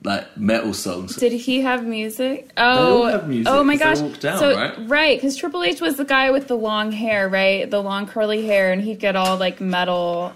[0.04, 1.16] like metal songs.
[1.16, 2.52] Did he have music?
[2.58, 4.00] Oh, have music, oh my gosh!
[4.20, 4.56] down, so
[4.88, 5.16] right?
[5.16, 7.70] because Triple H was the guy with the long hair, right?
[7.70, 10.34] The long curly hair, and he'd get all like metal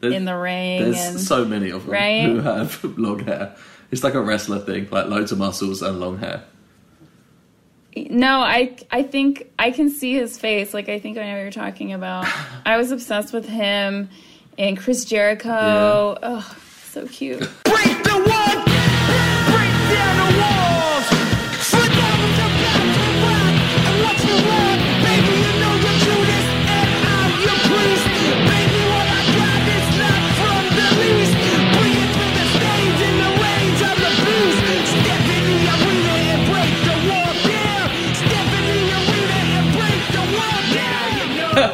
[0.00, 0.82] There's- in the ring.
[0.82, 2.22] There's and so many of them Right?
[2.24, 3.54] who have long hair.
[3.90, 6.44] It's like a wrestler thing, like loads of muscles and long hair.
[8.10, 10.72] No, I I think I can see his face.
[10.74, 12.26] Like I think I know what you're talking about.
[12.66, 14.08] I was obsessed with him
[14.56, 16.18] and Chris Jericho.
[16.22, 17.40] Oh, so cute.
[17.64, 20.57] Break the wall, break down the walls.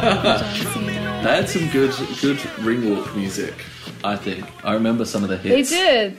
[0.04, 3.54] They had some good good ring walk music.
[4.02, 5.70] I think I remember some of the hits.
[5.70, 6.18] They did.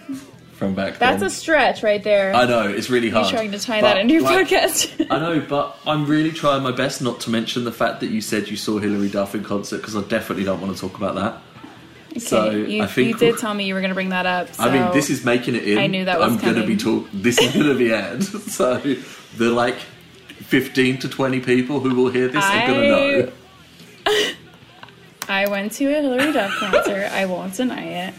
[0.54, 1.28] from back That's then.
[1.28, 2.34] a stretch right there.
[2.34, 3.26] I know it's really hard.
[3.28, 5.08] You're trying to tie But, that into your like, podcast.
[5.12, 8.22] I know, but I'm really trying my best not to mention the fact that you
[8.22, 11.16] said you saw Hilary Duff in concert because I definitely don't want to talk about
[11.16, 12.22] that.
[12.22, 14.54] so you, I think you did tell me you were going to bring that up.
[14.54, 14.64] So.
[14.64, 15.78] I mean, this is making it in.
[15.78, 17.04] I knew that was I'm gonna be coming.
[17.04, 17.10] talk.
[17.14, 18.24] This is gonna be aired.
[18.58, 18.78] so
[19.38, 23.32] the like 15 to 20 people who will hear this are gonna know.
[25.28, 27.10] I went to a Hilary Duff concert.
[27.12, 28.14] I won't deny it.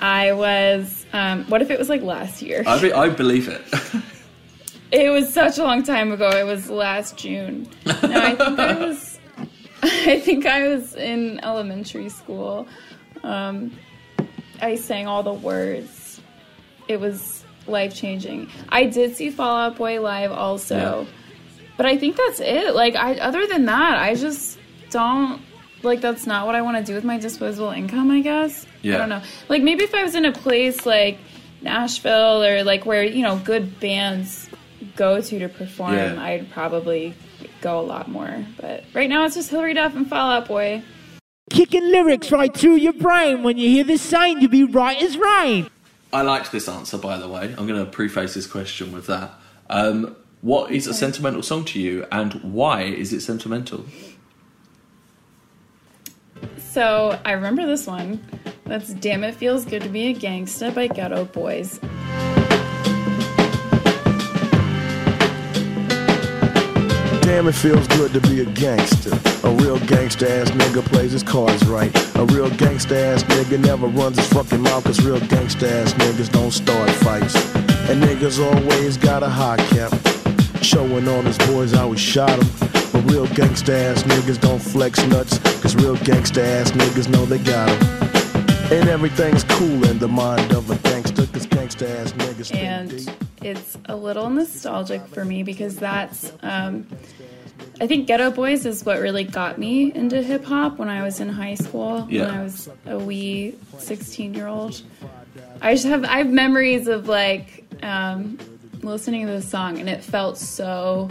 [0.00, 1.04] I was.
[1.12, 2.62] Um, what if it was like last year?
[2.66, 3.62] I, be, I believe it.
[4.92, 6.30] It was such a long time ago.
[6.30, 7.68] It was last June.
[7.86, 9.20] No, I think I was.
[9.84, 12.66] I think I was in elementary school.
[13.22, 13.70] Um,
[14.60, 16.20] I sang all the words.
[16.88, 18.48] It was life changing.
[18.70, 21.04] I did see Fall Out Boy live also, Yeah.
[21.76, 22.74] but I think that's it.
[22.74, 24.58] Like, I other than that, I just
[24.90, 25.40] don't
[25.82, 26.00] like.
[26.00, 28.10] That's not what I want to do with my disposable income.
[28.10, 28.66] I guess.
[28.82, 28.94] Yeah.
[28.94, 29.22] I don't know.
[29.48, 31.18] Like maybe if I was in a place like
[31.62, 34.48] Nashville or like where you know good bands
[34.96, 36.22] go to to perform, Yeah.
[36.22, 37.14] I'd probably
[37.60, 38.44] go a lot more.
[38.60, 40.82] But right now it's just Hilary Duff and Fall Out Boy.
[41.50, 43.42] Kicking lyrics right through your brain.
[43.42, 45.68] When you hear this sign, you'll be right as rain.
[46.12, 47.54] I liked this answer, by the way.
[47.58, 49.32] I'm going to preface this question with that.
[49.68, 53.84] Um, what is a sentimental song to you, and why is it sentimental?
[56.58, 58.24] So I remember this one.
[58.64, 61.80] That's "Damn It Feels Good to Be a Gangsta" by Geto Boys.
[67.22, 69.10] Damn, it feels good to be a gangster.
[69.46, 71.94] A real gangsta ass nigga plays his cards right.
[72.16, 76.30] A real gangsta ass nigga never runs his fucking mouth, cause real gangsta ass niggas
[76.30, 77.34] don't start fights.
[77.88, 79.92] And niggas always got a high cap.
[80.62, 82.79] Showing all his boys how we shot him.
[83.00, 85.38] But real gangsta ass niggas don't flex nuts.
[85.60, 88.78] Cause real gangsta ass niggas know they got him.
[88.78, 91.26] And everything's cool in the mind of a gangster.
[91.26, 93.08] Cause gangsta ass niggas and deep.
[93.42, 96.86] it's a little nostalgic for me because that's um,
[97.80, 101.20] I think Geto Boys is what really got me into hip hop when I was
[101.20, 102.06] in high school.
[102.10, 102.26] Yeah.
[102.26, 104.82] When I was a wee sixteen year old.
[105.62, 108.36] I just have I have memories of like um,
[108.82, 111.08] listening to the song and it felt so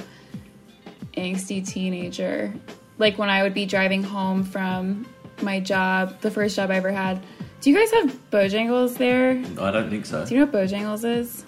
[1.20, 2.54] angsty teenager.
[2.98, 5.06] Like when I would be driving home from
[5.42, 7.22] my job, the first job I ever had.
[7.62, 9.32] Do you guys have Bojangles there?
[9.62, 10.26] I don't think so.
[10.26, 11.46] Do you know what Bojangles is?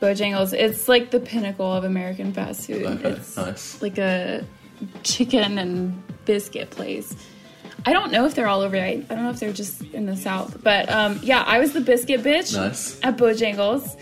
[0.00, 2.84] Bojangles, it's like the pinnacle of American fast food.
[2.84, 3.82] Okay, It's nice.
[3.82, 4.44] like a
[5.02, 7.16] chicken and biscuit place.
[7.86, 8.76] I don't know if they're all over.
[8.76, 10.62] I, I don't know if they're just in the South.
[10.62, 12.98] But um, yeah, I was the biscuit bitch Nice.
[13.02, 13.96] at Bojangles.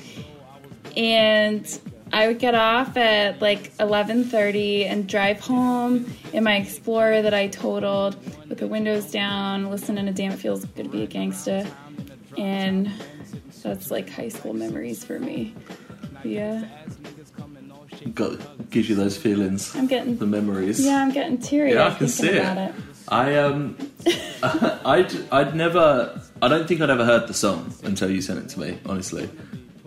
[0.96, 1.66] And
[2.12, 7.48] I would get off at like 11:30 and drive home in my Explorer that I
[7.48, 8.16] totaled
[8.48, 11.68] with the windows down, listening to "Damn It Feels Good to Be a Gangsta,"
[12.38, 12.90] and
[13.62, 15.54] that's like high school memories for me.
[16.24, 16.64] Yeah,
[18.14, 20.84] Got gives you those feelings, I'm getting the memories.
[20.84, 21.72] yeah, I'm getting teary.
[21.72, 22.68] Yeah, I can see about it.
[22.70, 22.74] it.
[23.08, 23.76] I um,
[24.84, 26.20] I'd I'd never.
[26.40, 28.78] I don't think I'd ever heard the song until you sent it to me.
[28.86, 29.28] Honestly,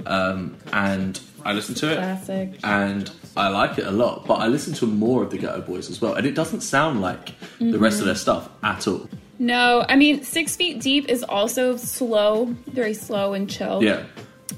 [0.05, 2.59] um, and I listen to it, Classic.
[2.63, 4.25] and I like it a lot.
[4.25, 7.01] But I listen to more of the Geto Boys as well, and it doesn't sound
[7.01, 8.01] like the rest Mm-hmm.
[8.01, 9.09] of their stuff at all.
[9.39, 13.81] No, I mean Six Feet Deep is also slow, very slow and chill.
[13.81, 14.03] Yeah,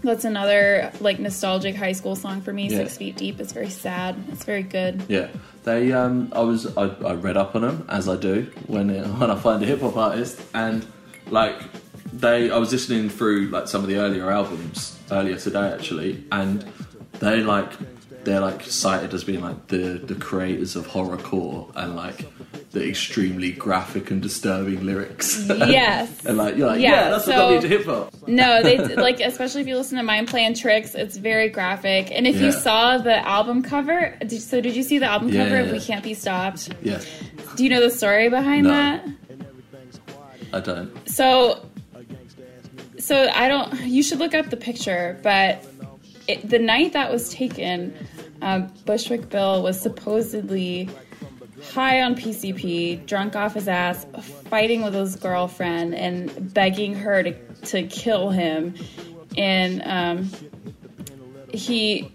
[0.04, 2.68] That's another like nostalgic high school song for me.
[2.68, 2.78] Yeah.
[2.78, 4.16] Six Feet Deep is very sad.
[4.32, 5.04] It's very good.
[5.08, 5.28] yeah.
[5.64, 8.88] They um, I was I, I read up on them as I do when
[9.20, 10.84] when I find a hip hop artist, and
[11.30, 11.56] like
[12.12, 16.66] they I was listening through like some of the earlier albums earlier today actually, and
[17.20, 17.70] they like
[18.24, 22.28] they're like cited as being like the the creators of horrorcore and like
[22.72, 25.46] the extremely graphic and disturbing lyrics.
[25.50, 26.26] Yes.
[26.26, 28.14] and like you're like Yeah, yeah, that's what got me so- hip hop.
[28.28, 32.12] No, they like especially if you listen to Mind Playing Tricks, it's very graphic.
[32.12, 35.44] And if you saw the album cover, did, so did you see the album Yeah,
[35.46, 35.74] cover of yeah.
[35.74, 36.70] We Can't Be Stopped?
[36.84, 37.02] Yeah,
[37.56, 38.70] Do you know the story behind No.
[38.70, 39.06] that?
[40.54, 41.10] I don't.
[41.10, 41.66] So,
[43.02, 43.82] so I don't.
[43.82, 45.20] You should look up the picture.
[45.24, 45.66] But
[46.28, 47.94] it, the night that was taken,
[48.42, 50.90] um, Bushwick Bill was supposedly
[51.74, 54.06] high on PCP, drunk off his ass,
[54.50, 57.34] fighting with his girlfriend and begging her to
[57.64, 58.76] to kill him,
[59.38, 60.32] and um,
[61.54, 62.12] he.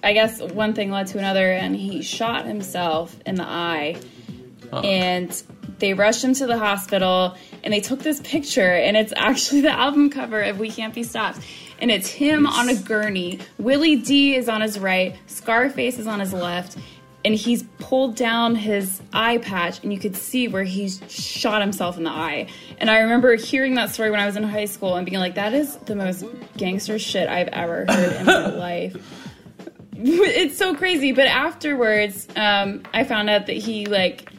[0.00, 4.00] I guess one thing led to another, and he shot himself in the eye
[4.72, 5.42] and
[5.78, 9.70] they rushed him to the hospital and they took this picture and it's actually the
[9.70, 11.40] album cover of We Can't Be Stopped.
[11.80, 13.38] And it's him on a gurney.
[13.58, 16.76] Willie D is on his right, Scarface is on his left,
[17.24, 21.96] and he's pulled down his eye patch and you could see where he's shot himself
[21.96, 22.48] in the eye.
[22.78, 25.36] And I remember hearing that story when I was in high school and being like,
[25.36, 26.24] that is the most
[26.56, 28.96] gangster shit I've ever heard in my life
[30.00, 31.10] it's so crazy.
[31.10, 34.32] But afterwards, um, I found out that he like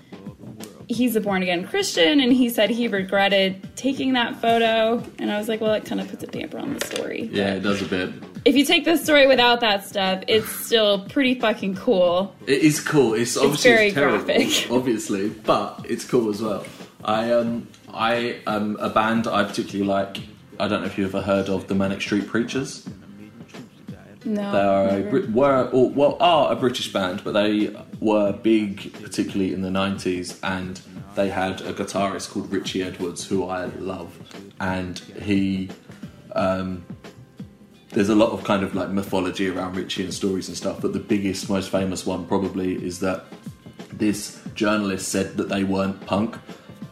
[0.90, 5.02] he's a born again Christian, and he said he regretted taking that photo.
[5.20, 7.30] And I was like, well, it kind of puts a damper on the story.
[7.32, 8.12] Yeah, it does a bit.
[8.44, 12.36] If you take the story without that stuff, it's still pretty fucking cool.
[12.48, 13.14] It is cool.
[13.14, 14.68] It's obviously very it's terrible, graphic.
[14.72, 16.66] obviously, but it's cool as well.
[17.06, 20.18] I um I um a band I particularly like.
[20.60, 22.86] I don't know if you ever heard of the Manic Street Preachers.
[24.26, 25.28] No, They are a never.
[25.32, 30.40] Were or well are a British band, but they were big, particularly in the nineties,
[30.44, 30.80] and
[31.16, 34.18] they had a guitarist called Richie Edwards, who I love,
[34.60, 35.70] and he.
[36.36, 36.86] Um,
[37.92, 40.94] there's a lot of kind of like mythology around Richie and stories and stuff, but
[40.94, 43.26] the biggest, most famous one probably is that
[43.92, 46.38] this journalist said that they weren't punk,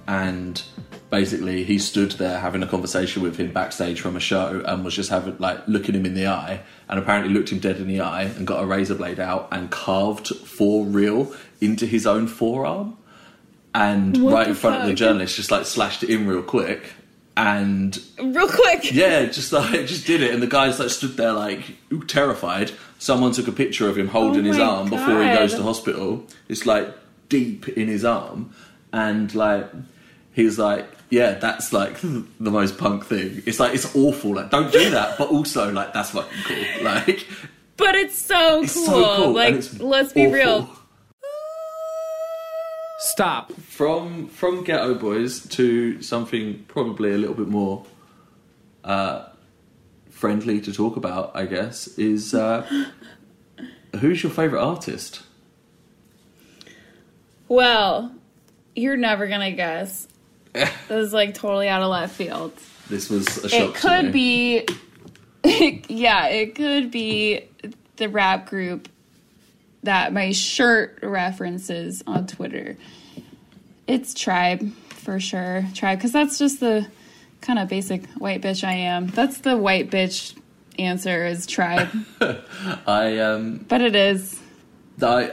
[0.08, 0.64] and
[1.10, 4.96] basically he stood there having a conversation with him backstage from a show and was
[4.96, 8.02] just having like looking him in the eye, and apparently looked him dead in the
[8.02, 12.98] eye and got a razor blade out and carved for real into his own forearm,
[13.74, 14.98] and What right in front of the fuck?
[14.98, 16.92] journalist just like slashed it in real quick.
[17.36, 18.92] And real quick.
[18.92, 21.76] yeah, just like just did it, and the guy's like stood there like
[22.08, 22.72] terrified.
[22.98, 26.26] Someone took a picture of him holding Oh his arm before he goes to hospital.
[26.50, 26.88] It's like
[27.30, 28.56] deep in his arm,
[28.92, 29.70] and like
[30.38, 33.42] he's like, yeah, that's like the most punk thing.
[33.46, 34.36] It's like it's awful.
[34.36, 36.66] Like don't do that, but also like that's fucking cool.
[36.84, 37.28] Like
[37.76, 38.86] But it's so it's cool.
[38.86, 39.32] so cool.
[39.34, 40.34] Like, let's be awful.
[40.34, 40.70] real.
[43.00, 43.52] Stop.
[43.54, 47.86] From from Geto Boys to something probably a little bit more
[48.84, 49.26] uh,
[50.10, 52.66] friendly to talk about, I guess, is uh,
[54.00, 55.24] who's your favorite artist?
[57.48, 58.14] Well,
[58.76, 60.08] you're never gonna guess.
[60.88, 62.54] this is like totally out of left field.
[62.90, 63.70] This was a shock.
[63.70, 64.66] It could be,
[65.88, 67.42] yeah, it could be
[67.98, 68.88] the rap group
[69.84, 72.78] that my shirt references on Twitter.
[73.88, 75.66] It's Tribe for sure.
[75.74, 76.88] Tribe, because that's just the
[77.42, 79.08] kind of basic white bitch I am.
[79.08, 80.38] That's the white bitch
[80.80, 81.90] answer is Tribe,
[82.88, 84.40] I um, but it is.
[85.02, 85.32] I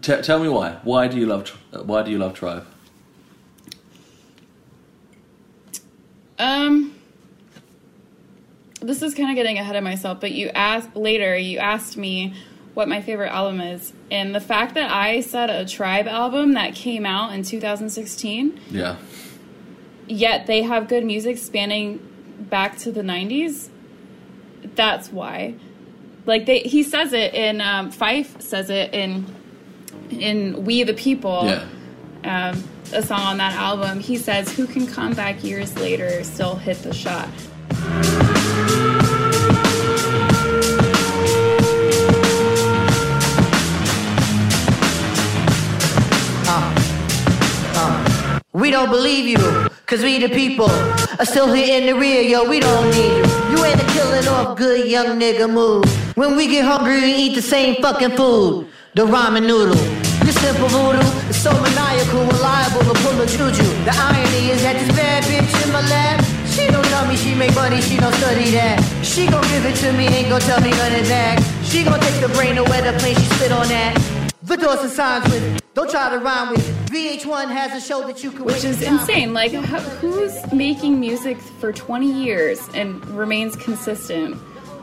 [0.00, 0.78] t- tell me why.
[0.82, 1.48] Why do you love?
[1.72, 2.66] Why do you love Tribe?
[6.42, 6.94] Um,
[8.80, 11.36] this is kind of getting ahead of myself, but you asked later.
[11.36, 12.34] You asked me
[12.74, 16.74] what my favorite album is, and the fact that I said a Tribe album that
[16.74, 18.96] came out in 2016, Yeah,
[20.08, 22.00] yet they have good music spanning
[22.40, 23.68] back to the 90s.
[24.74, 25.54] That's why.
[26.26, 29.26] Like they, he says it in um, Fife says it in
[30.10, 31.44] in We the People
[32.24, 32.50] yeah.
[32.52, 36.56] um, a song on that album, he says, "Who can come back years later, still
[36.56, 37.28] hit the shot."
[46.48, 46.74] Uh,
[47.76, 48.38] uh.
[48.52, 50.70] We don't believe you, cause we the people
[51.18, 53.56] are still here in the rear, yo, we don't need you.
[53.56, 55.84] You ain't a killing off good young nigga move.
[56.16, 60.02] When we get hungry, we eat the same fucking food, the ramen noodle.
[60.42, 60.98] This simple voodoo
[61.30, 63.62] is so maniacal, reliable to pull a juju.
[63.84, 67.32] The irony is that this bad bitch in my lap, she don't tell me she
[67.34, 68.82] make money, she don't study that.
[69.04, 71.38] She gon' give it to me, ain't gon' tell me none of that.
[71.64, 73.96] She gon' take the brain to where the plane she spit on that.
[74.42, 76.68] Vidors and signs with, don't try to rhyme with.
[76.68, 76.90] it.
[76.92, 79.32] VH1 has a show that you can Which is insane.
[79.32, 84.36] Like, how, who's making music for 20 years and remains consistent?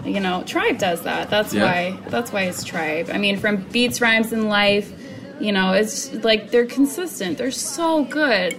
[0.05, 1.29] You know, Tribe does that.
[1.29, 1.65] That's Yeah.
[1.65, 1.97] why.
[2.07, 3.09] That's why it's Tribe.
[3.13, 4.93] I mean, from beats, rhymes, and life.
[5.39, 7.37] You know, it's like they're consistent.
[7.37, 8.55] They're so good.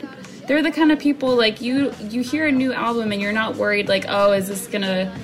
[0.46, 1.92] They're the kind of people like you.
[2.00, 3.88] You hear a new album and you're not worried.
[3.88, 5.14] Like, oh, is this gonna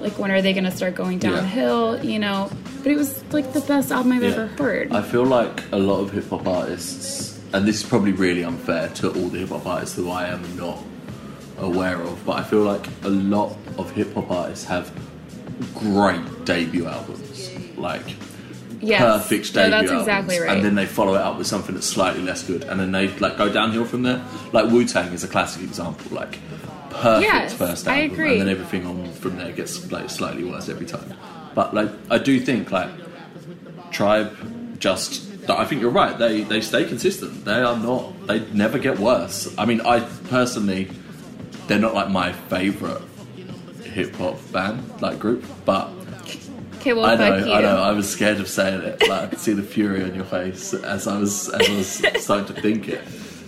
[0.00, 1.30] like when are they gonna start going Yeah.
[1.30, 2.04] downhill?
[2.04, 2.50] You know.
[2.82, 4.30] But it was like the best album I've Yeah.
[4.30, 4.92] ever heard.
[4.92, 8.88] I feel like a lot of hip hop artists, and this is probably really unfair
[8.96, 10.78] to all the hip hop artists who I am not
[11.58, 14.90] aware of, but I feel like a lot of hip hop artists have
[15.74, 18.04] great debut albums, like
[18.80, 19.00] yes.
[19.00, 20.56] perfect No, debut that's albums, exactly right.
[20.56, 23.08] and then they follow it up with something that's slightly less good, and then they
[23.18, 24.24] like go downhill from there.
[24.52, 26.38] Like Wu Tang is a classic example, like
[26.90, 28.32] perfect Yes, first I album, agree.
[28.32, 31.14] and then everything on from there gets like slightly worse every time.
[31.54, 32.90] But like I do think like
[33.90, 35.24] Tribe just.
[35.48, 36.18] I think you're right.
[36.18, 37.44] They they stay consistent.
[37.44, 38.26] They are not.
[38.26, 39.54] They never get worse.
[39.56, 40.90] I mean, I personally,
[41.68, 43.00] they're not like my favorite
[43.84, 45.88] hip hop band like group, but
[46.92, 47.52] I know, fuck you.
[47.52, 47.82] I know.
[47.82, 49.00] I was scared of saying it.
[49.08, 51.88] Like I could see the fury on your face as I was as I was
[52.24, 53.02] starting to think it.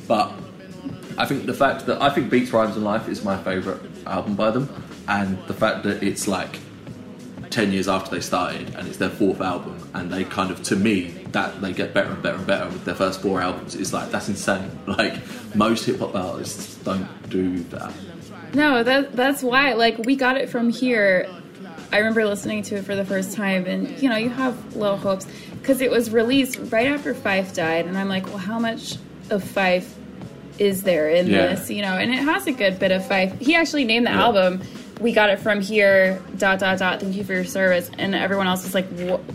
[0.07, 0.33] But
[1.17, 4.35] I think the fact that I think Beats, Rhymes, and Life is my favourite album
[4.37, 4.69] by them,
[5.09, 6.59] and the fact that it's like
[7.51, 10.77] ten years after they started and it's their fourth album, and they kind of to
[10.77, 13.93] me that they get better and better and better with their first four albums is
[13.93, 14.71] like that's insane.
[14.87, 15.15] Like
[15.55, 17.93] most hip hop artists don't do that.
[18.55, 19.75] No, that that's why.
[19.75, 21.29] Like we got it from here.
[21.93, 24.97] I remember listening to it for the first time, and you know, you have low
[24.97, 25.27] hopes
[25.61, 28.97] because it was released right after Fife died, and I'm like, well, how much
[29.31, 29.95] of Fife
[30.59, 31.49] is there in Yeah.
[31.55, 31.71] this?
[31.71, 33.39] You know, and it has a good bit of Fife.
[33.41, 34.23] He actually named the Yeah.
[34.23, 34.61] album.
[35.01, 36.21] We got it from here.
[36.37, 37.01] Dot dot dot.
[37.01, 37.89] Thank you for your service.
[37.99, 38.87] And everyone else was like,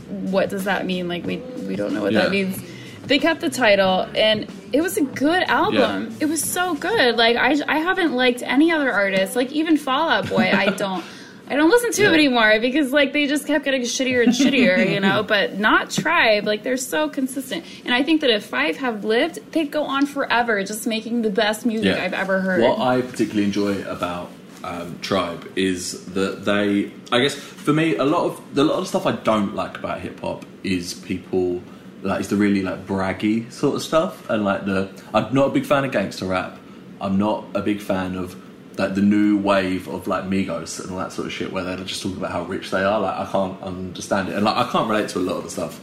[0.09, 1.07] what, does that mean?
[1.07, 1.37] Like we
[1.67, 2.23] we don't know what Yeah.
[2.23, 2.59] that means.
[3.07, 6.15] They kept the title, and it was a good album.
[6.19, 7.17] It was so good.
[7.17, 9.35] Like I, I haven't liked any other artist.
[9.35, 11.03] Like even Fall Out Boy, I don't,
[11.49, 12.07] I don't listen to Yeah.
[12.09, 15.23] him anymore because like they just kept getting shittier and shittier, you know.
[15.27, 16.45] But not Tribe.
[16.45, 20.05] Like they're so consistent, and I think that if Fife have lived, they'd go on
[20.05, 22.61] forever, just making the best music I've ever heard.
[22.61, 24.29] What I particularly enjoy about
[24.63, 28.87] um, Tribe is that they, I guess, for me, a lot of the lot of
[28.87, 31.61] stuff I don't like about hip hop is people
[32.03, 35.51] like is the really like braggy sort of stuff, and like the I'm not a
[35.51, 36.57] big fan of gangster rap.
[37.01, 38.37] I'm not a big fan of
[38.77, 41.77] like the new wave of like Migos and all that sort of shit, where they're
[41.77, 42.99] just talking about how rich they are.
[42.99, 45.49] Like I can't understand it, and like I can't relate to a lot of the
[45.49, 45.79] stuff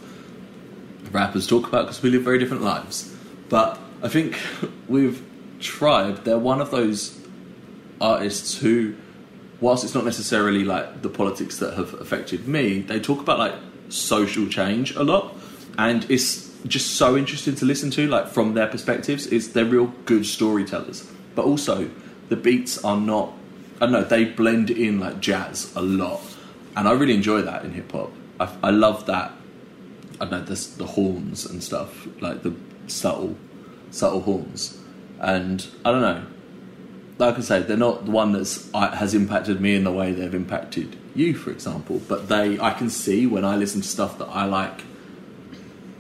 [1.13, 3.15] rappers talk about because we live very different lives.
[3.49, 4.39] But I think
[4.89, 5.25] with
[5.61, 7.19] Tribe, they're one of those
[8.01, 8.95] artists who,
[9.61, 13.55] whilst it's not necessarily like the politics that have affected me, they talk about like
[13.89, 15.35] social change a lot,
[15.79, 18.07] and it's just so interesting to listen to.
[18.09, 21.91] Like from their perspectives, it's they're real good storytellers, but also
[22.31, 23.35] the beats are not
[23.77, 26.21] I don't know they blend in like jazz a lot,
[26.77, 28.13] and I really enjoy that in hip hop.
[28.39, 29.33] I, I love that.
[30.21, 32.55] I don't know the the horns and stuff like the
[32.87, 33.37] subtle
[33.91, 34.79] subtle horns,
[35.19, 36.27] and I don't know.
[37.19, 40.35] Like I say, they're not the one that's has impacted me in the way they've
[40.35, 42.01] impacted you, for example.
[42.09, 44.83] But they, I can see when I listen to stuff that I like,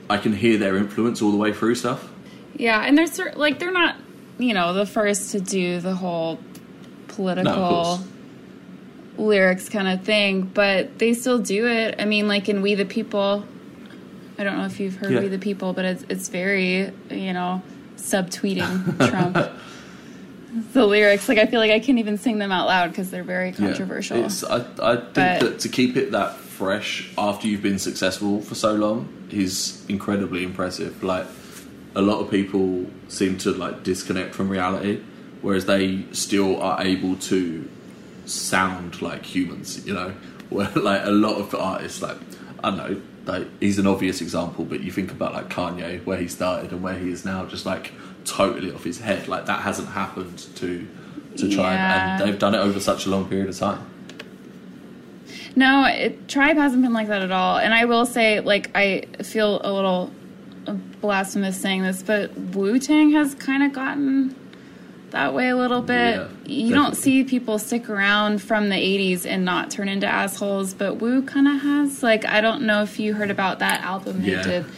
[0.08, 2.10] I can hear their influence all the way through stuff.
[2.56, 3.96] Yeah, and they're like they're not,
[4.40, 6.38] you know, the first to do the whole
[7.08, 7.54] political
[7.98, 8.04] course.
[9.18, 11.96] lyrics kind of thing, but they still do it.
[11.98, 13.44] I mean, like in We the People.
[14.38, 15.20] I don't know if you've heard Yeah.
[15.20, 17.62] We the People, but it's it's very, you know,
[17.96, 19.36] subtweeting Trump.
[20.72, 23.22] The lyrics, like I feel like I can't even sing them out loud because they're
[23.22, 24.18] very controversial.
[24.18, 24.28] Yeah.
[24.48, 24.56] I,
[24.92, 28.74] I think But- that to keep it that fresh after you've been successful for so
[28.74, 31.02] long is incredibly impressive.
[31.02, 31.26] Like
[31.94, 35.00] a lot of people seem to like disconnect from reality,
[35.42, 37.68] whereas they still are able to
[38.26, 39.84] sound like humans.
[39.86, 40.10] You know,
[40.50, 42.16] where like a lot of artists, like
[42.62, 46.18] I don't know, like he's an obvious example, but you think about like Kanye, where
[46.18, 47.92] he started and where he is now, just like
[48.24, 49.28] totally off his head.
[49.28, 50.86] Like that hasn't happened to
[51.36, 52.18] to Tribe, Yeah.
[52.20, 53.86] and they've done it over such a long period of time.
[55.56, 57.58] No, it, Tribe hasn't been like that at all.
[57.58, 60.10] And I will say, like, I feel a little
[61.00, 64.34] blasphemous saying this, but Wu Tang has kind of gotten
[65.10, 66.16] that way a little bit.
[66.16, 70.74] Yeah, you don't see people stick around from the 80s and not turn into assholes,
[70.74, 72.02] but Wu kind of has.
[72.02, 74.64] Like, I don't know if you heard about that album they did.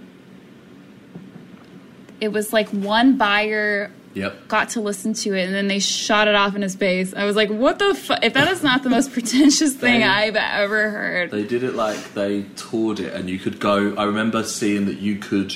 [2.21, 4.47] it was like one buyer Yep.
[4.47, 7.13] got to listen to it and then they shot it off in his face.
[7.15, 10.05] I was like, what the fu If that is not the most pretentious thing They-
[10.05, 11.31] I've ever heard.
[11.31, 13.95] They did it like they toured it, and you could go.
[13.95, 15.55] I remember seeing that you could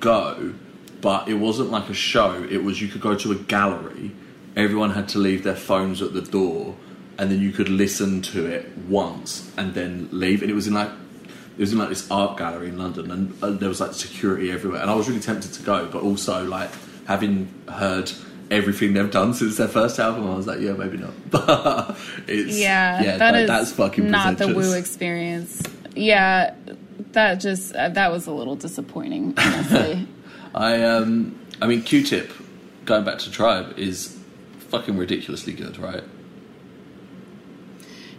[0.00, 0.54] go,
[1.00, 2.46] but it wasn't like a show.
[2.48, 4.12] It was you could go to a gallery.
[4.56, 6.76] Everyone had to leave their phones at the door,
[7.18, 10.42] and then you could listen to it once and then leave.
[10.42, 10.90] And it was in like
[11.56, 14.50] it was in like this art gallery in London, and, and there was like security
[14.52, 14.80] everywhere.
[14.80, 16.70] And I was really tempted to go, but also like
[17.08, 18.12] having heard
[18.50, 21.14] everything they've done since their first album, I was like, yeah, maybe not.
[21.30, 21.98] But
[22.28, 24.54] it's yeah, yeah, that like, is that's fucking not the.
[24.54, 25.62] Wu experience.
[25.96, 26.54] Yeah,
[27.12, 30.06] that just uh, that was a little disappointing, honestly.
[30.54, 32.32] I um I mean Q-Tip
[32.84, 34.16] going back to Tribe is
[34.70, 36.04] fucking ridiculously good, right?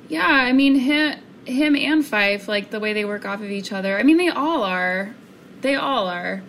[0.09, 3.71] yeah, I mean him, him and Fife, like the way they work off of each
[3.71, 3.97] other.
[3.97, 5.15] I mean, they all are.
[5.61, 6.41] They all are.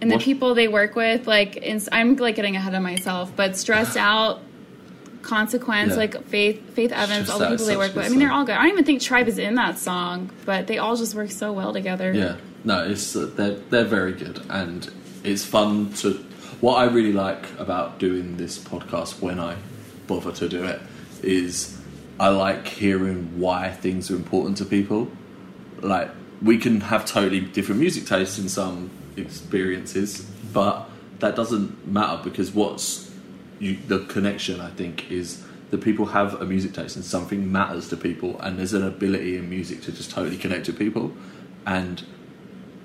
[0.00, 3.56] And the people they work with, like, in, I'm like getting ahead of myself, but
[3.56, 4.40] stressed out,
[5.22, 5.96] consequence, Yeah.
[5.96, 8.06] like Faith, Faith Evans, Stressed all the people they work with.
[8.06, 8.54] I mean, they're all good.
[8.54, 11.52] I don't even think Tribe is in that song, but they all just work so
[11.52, 12.12] well together.
[12.12, 12.36] Yeah.
[12.64, 14.90] No, it's uh, they're they're very good and
[15.22, 16.14] it's fun to
[16.60, 19.56] what I really like about doing this podcast when I
[20.08, 20.80] bother to do it
[21.22, 21.78] is
[22.18, 25.08] I like hearing why things are important to people.
[25.80, 26.10] Like
[26.42, 30.88] we can have totally different music tastes in some experiences, but
[31.18, 33.10] that doesn't matter because what's
[33.58, 37.88] you, the connection I think is that people have a music taste and something matters
[37.88, 41.12] to people and there's an ability in music to just totally connect to people.
[41.66, 42.04] And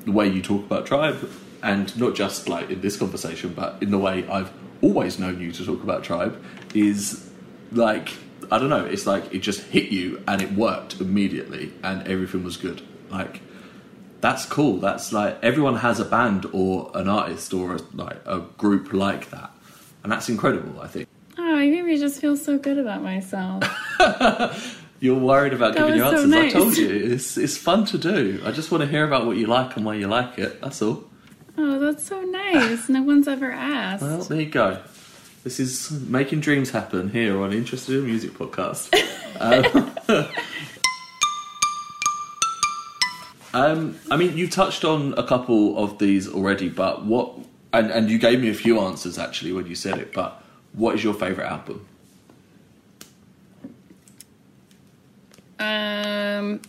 [0.06, 1.30] the way you talk about tribe
[1.62, 5.52] and not just like in this conversation but in the way I've always known you
[5.54, 7.30] to talk about tribe is
[7.72, 8.10] like
[8.52, 12.44] I don't know it's like it just hit you and it worked immediately and everything
[12.44, 12.82] was good.
[13.10, 13.42] Like
[14.24, 18.40] that's cool that's like everyone has a band or an artist or a, like a
[18.58, 19.52] group like that
[20.02, 21.08] and that's incredible I think
[21.38, 23.64] Oh, I maybe just feel so good about myself.
[25.00, 26.34] You're worried about That giving your so answers.
[26.34, 28.40] I told you it's it's fun to do.
[28.46, 30.62] I just want to hear about what you like and why you like it.
[30.62, 31.04] That's all.
[31.58, 32.88] oh, that's so nice.
[32.88, 34.04] No one's ever asked.
[34.04, 34.82] Well, there you go.
[35.44, 38.94] This is making dreams happen here on Interested in Music podcast.
[39.42, 40.28] um,
[43.54, 47.34] um, I mean, you touched on a couple of these already, but what?
[47.72, 50.14] And and you gave me a few answers actually when you said it.
[50.14, 50.44] But
[50.74, 51.86] what is your favorite album?
[55.60, 56.62] Um.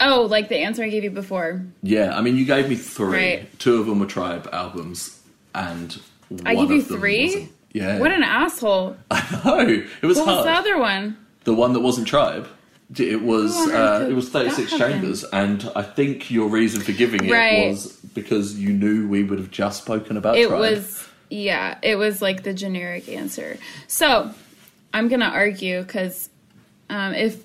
[0.00, 1.64] Oh, like the answer I gave you before.
[1.82, 3.16] Yeah, I mean, you gave me three.
[3.36, 3.58] Right.
[3.58, 5.20] Two of them were Tribe albums,
[5.54, 6.00] and
[6.46, 7.48] I gave you three?
[7.72, 8.96] Yeah, What an asshole.
[9.10, 10.46] I know it was What was hard.
[10.46, 11.16] the other one?
[11.44, 12.48] The one that wasn't Tribe.
[12.96, 15.00] It was on uh, it was thirty six that have been?
[15.00, 17.68] chambers, and I think your reason for giving it Right.
[17.68, 20.58] was because you knew we would have just spoken about It Tribe.
[20.58, 23.58] was, yeah, it was like the generic answer.
[23.88, 24.30] So
[24.94, 26.30] I'm gonna argue because
[26.88, 27.42] um, if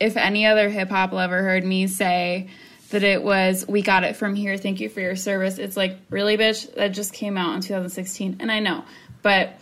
[0.00, 2.48] if any other hip hop lover heard me say
[2.90, 4.56] that it was we got it from here.
[4.56, 5.58] Thank you for your service.
[5.58, 6.74] It's like really, bitch.
[6.76, 8.84] That just came out in 2016, and I know,
[9.20, 9.52] but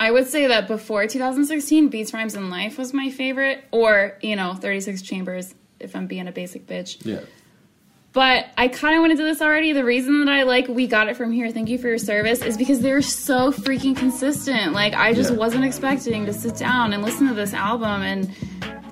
[0.00, 4.36] I would say that before 2016, Beats, Rhymes, and Life was my favorite, or you
[4.36, 5.54] know, 36 Chambers.
[5.80, 7.20] If I'm being a basic bitch, Yeah.
[8.12, 9.72] but I kind of went into this already.
[9.72, 12.40] The reason that I like We Got It From Here, Thank You for Your Service,
[12.42, 14.74] is because they're so freaking consistent.
[14.74, 15.38] Like, I just Yeah.
[15.38, 18.30] wasn't expecting to sit down and listen to this album and,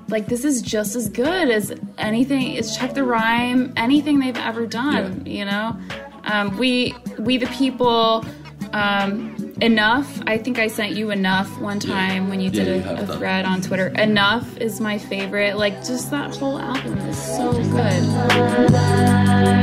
[0.08, 4.66] like, this is just as good as anything, it's Check the Rhyme, anything they've ever
[4.66, 5.76] done, you know?
[6.24, 8.24] Um, we, we the People,
[8.72, 12.98] um, Enough, I think I sent you Enough one time when you did Yeah, you
[12.98, 13.88] a, a thread on Twitter.
[13.88, 15.56] Enough is my favorite.
[15.58, 18.02] Like, just that whole album is so good.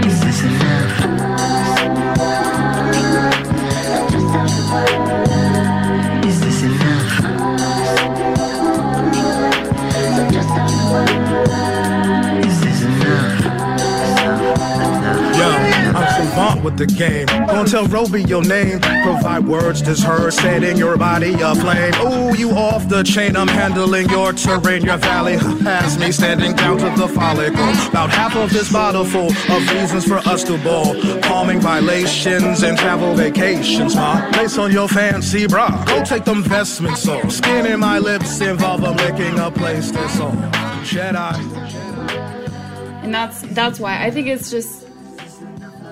[0.05, 2.07] Is this enough?
[6.25, 6.41] Is
[16.57, 17.27] I'm with the game.
[17.27, 18.79] Gonna tell Roby your name.
[18.79, 21.93] Provide words that's heard, setting your body aflame.
[22.01, 23.35] Ooh, you off the chain.
[23.37, 24.83] I'm handling your terrain.
[24.83, 27.69] Your valley has me standing down to the follicle.
[27.89, 30.95] About half of this bottle full of reasons for us to ball.
[31.21, 34.27] Calming violations and travel vacations, ma.
[34.31, 35.83] Place on your fancy bra.
[35.85, 37.31] Go take them vestments off.
[37.31, 40.37] Skin in my lips involve them licking a place that's on.
[40.83, 41.35] Jedi.
[43.03, 44.86] and that's that's why I think it's just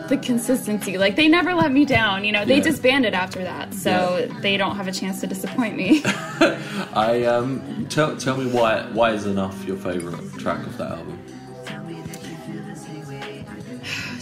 [0.08, 0.98] the consistency.
[0.98, 2.24] Like they never let me down.
[2.26, 2.64] You know, they Yeah.
[2.64, 6.04] disbanded after that, so they don't have a chance to disappoint me.
[6.94, 11.20] I um tell tell me why why is enough your favorite track of that album?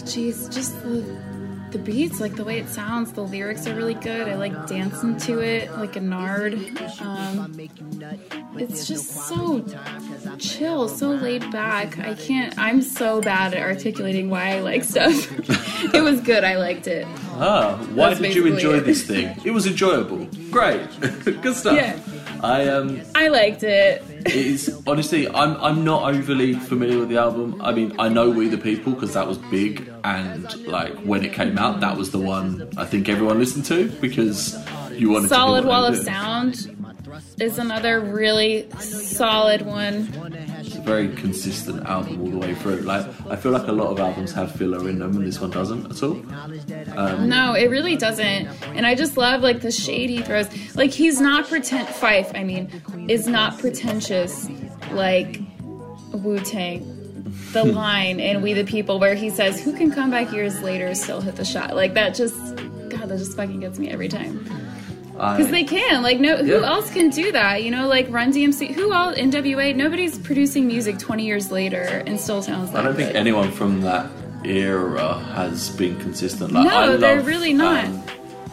[0.04, 1.02] Jeez, just the
[1.74, 4.28] the beats, like the way it sounds, the lyrics are really good.
[4.28, 6.54] I like dancing to it like a nard.
[7.00, 7.52] Um,
[8.56, 9.64] it's just so
[10.38, 11.98] chill, so laid back.
[11.98, 12.56] I can't.
[12.56, 15.12] I'm so bad at articulating why I like stuff.
[15.92, 16.44] it was good.
[16.44, 17.08] I liked it.
[17.32, 18.84] Ah, why did you enjoy it.
[18.84, 19.36] this thing?
[19.44, 20.28] It was enjoyable.
[20.52, 20.88] Great,
[21.24, 21.74] good stuff.
[21.74, 21.98] Yeah.
[22.44, 24.02] I um, I liked it.
[24.26, 27.60] it's honestly, I'm I'm not overly familiar with the album.
[27.62, 31.32] I mean, I know We the People because that was big, and like when it
[31.32, 34.54] came out, that was the one I think everyone listened to because
[34.92, 35.96] you wanted Solid to Wall of.
[35.96, 36.70] Sound
[37.40, 40.12] is another really solid one.
[40.84, 42.76] Very consistent album all the way through.
[42.76, 45.50] Like I feel like a lot of albums have filler in them, and this one
[45.50, 46.20] doesn't at all.
[46.98, 48.48] Um, no, it really doesn't.
[48.76, 50.48] And I just love like the shade he throws.
[50.76, 52.70] Like he's not pretend Fife, I mean,
[53.08, 54.48] is not pretentious
[54.92, 55.40] like
[56.12, 56.90] Wu Tang.
[57.52, 60.94] The line in We the People where he says, Who can come back years later
[60.94, 61.74] still hit the shot?
[61.74, 62.36] Like that just
[62.88, 64.46] God, that just fucking gets me every time.
[65.18, 66.02] I- Because they can.
[66.02, 66.66] Like no who Yeah.
[66.66, 67.62] else can do that?
[67.62, 72.18] You know, like Run DMC who all NWA, nobody's producing music twenty years later and
[72.18, 74.06] still sounds like I don't think anyone from that
[74.44, 76.52] era has been consistent.
[76.52, 77.84] Like, No, I love, they're really not.
[77.84, 78.02] um,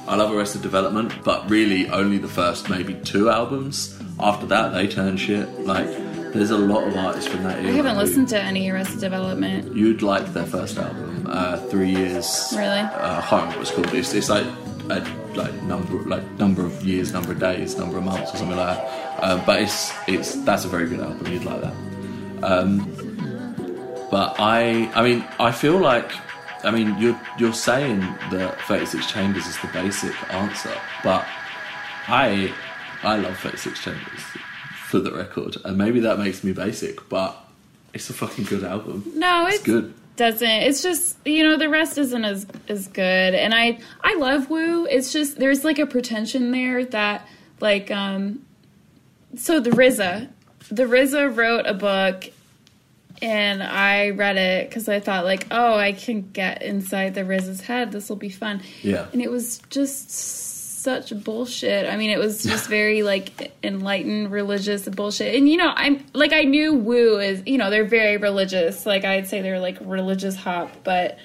[0.07, 3.97] I love Arrested Development, but really only the first maybe two albums.
[4.19, 5.65] After that, they turn shit.
[5.65, 5.87] Like,
[6.33, 7.69] there's a lot of artists from that era.
[7.69, 9.75] I haven't listened to any Arrested Development.
[9.75, 12.53] You'd like their first album, uh, Three Years.
[12.55, 12.67] Really?
[12.69, 13.93] Uh, I can't remember what it's called.
[13.93, 14.45] It's, it's like
[14.97, 18.57] a like number like number of years, number of days, number of months, or something
[18.57, 19.23] like that.
[19.23, 21.31] Um, but it's it's that's a very good album.
[21.31, 21.73] You'd like that.
[22.43, 22.79] Um,
[24.09, 26.11] but I I mean I feel like
[26.63, 27.99] I mean you're you're saying
[28.31, 30.73] that 36 Chambers is the basic answer,
[31.03, 31.25] but
[32.07, 32.53] I
[33.03, 34.21] I love 36 Chambers
[34.87, 37.37] for the record, and maybe that makes me basic, but
[37.93, 39.03] it's a fucking good album.
[39.15, 39.93] No, It's it's, good.
[40.15, 44.49] Doesn't it's just you know the rest isn't as as good, and I I love
[44.49, 44.85] Wu.
[44.85, 47.27] It's just there's like a pretension there that
[47.59, 48.45] like um
[49.35, 50.29] so the RZA,
[50.69, 52.25] the RZA wrote a book,
[53.21, 57.61] and I read it because I thought like oh I can get inside the RZA's
[57.61, 57.91] head.
[57.91, 58.61] This will be fun.
[58.81, 59.07] Yeah.
[59.13, 60.11] and it was just
[60.81, 61.87] such bullshit.
[61.87, 65.35] I mean, it was just very like enlightened religious bullshit.
[65.35, 68.85] And you know, I'm like I knew Wu is you know they're very religious.
[68.85, 71.17] Like I'd say they're like religious hop, but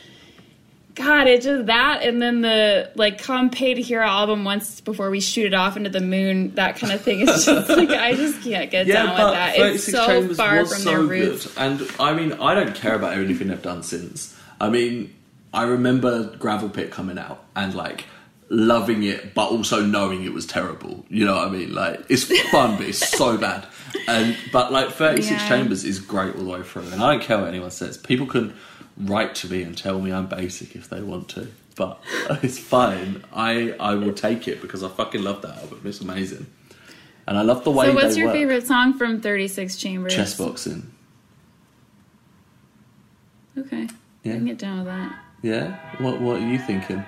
[0.95, 5.11] God, it just that and then the like come pay to hear album once before
[5.11, 6.55] we shoot it off into the moon.
[6.55, 9.59] That kind of thing is just like I just can't get down with that.
[9.59, 11.47] It's so Chambers far was from so their roots.
[11.47, 11.59] good.
[11.59, 14.35] And I mean, I don't care about anything they've done since.
[14.61, 15.15] I mean,
[15.53, 18.05] I remember Gravel Pit coming out and like
[18.49, 21.05] loving it, but also knowing it was terrible.
[21.09, 21.74] You know what I mean?
[21.74, 23.66] Like it's fun, but it's so bad.
[24.09, 25.49] And but like 36 Yeah.
[25.49, 27.97] Chambers is great all the way through, and I don't care what anyone says.
[27.97, 28.55] People can
[28.97, 31.49] write to me and tell me I'm basic if they want to.
[31.76, 32.01] But
[32.42, 33.24] it's fine.
[33.32, 35.80] I I will take it because I fucking love that album.
[35.84, 36.47] It's amazing,
[37.26, 37.86] and I love the way.
[37.86, 38.36] So what's your work.
[38.36, 40.14] favorite song from Thirty Six Chambers?
[40.14, 40.92] Chess boxing.
[43.59, 43.88] Okay.
[44.24, 45.18] I can get down with that.
[45.42, 45.78] Yeah.
[46.03, 47.05] What What are you thinking?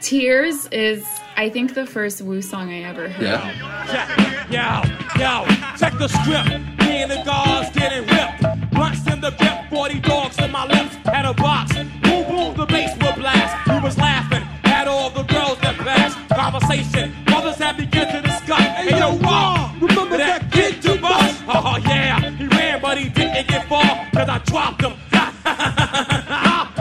[0.00, 1.04] Tears is,
[1.36, 3.22] I think, the first Wu song I ever heard.
[3.22, 4.46] Yeah.
[4.50, 5.44] Yo, yo,
[5.76, 6.48] check the script.
[6.80, 8.70] Me and the guards getting ripped.
[8.70, 10.94] Blunts in the grip, 40 dogs in my lips.
[11.04, 11.74] Had a box.
[11.74, 13.68] Boom, boom, the bass will blast.
[13.68, 16.16] We was laughing at all the girls that passed.
[16.30, 18.60] Conversation, mothers had begun to discuss.
[18.60, 21.42] Hey, yo, Raw, remember that kid to bus?
[21.46, 24.08] Oh, uh-huh, yeah, he ran, but he didn't get far.
[24.14, 24.94] Cause I dropped him.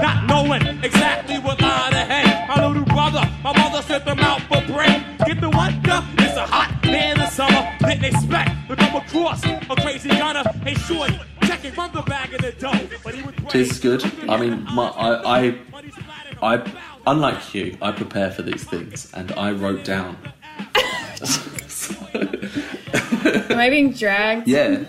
[0.02, 1.49] Not knowing exactly what line to hang.
[3.12, 5.02] My my mother sent them out for break.
[5.26, 5.74] Get the what?
[5.82, 6.04] The?
[6.20, 7.68] It's a hot day in the summer.
[7.80, 10.44] Didn't expect to come across a crazy gunner.
[10.64, 12.88] Hey, shorty, check it from the bag of the dough.
[13.04, 14.30] But he was Tears is good.
[14.30, 15.58] I mean, my, I, I,
[16.42, 16.74] I,
[17.08, 20.16] unlike you, I prepare for these things, and I wrote down.
[22.14, 24.48] Am I being dragged?
[24.48, 24.84] Yeah,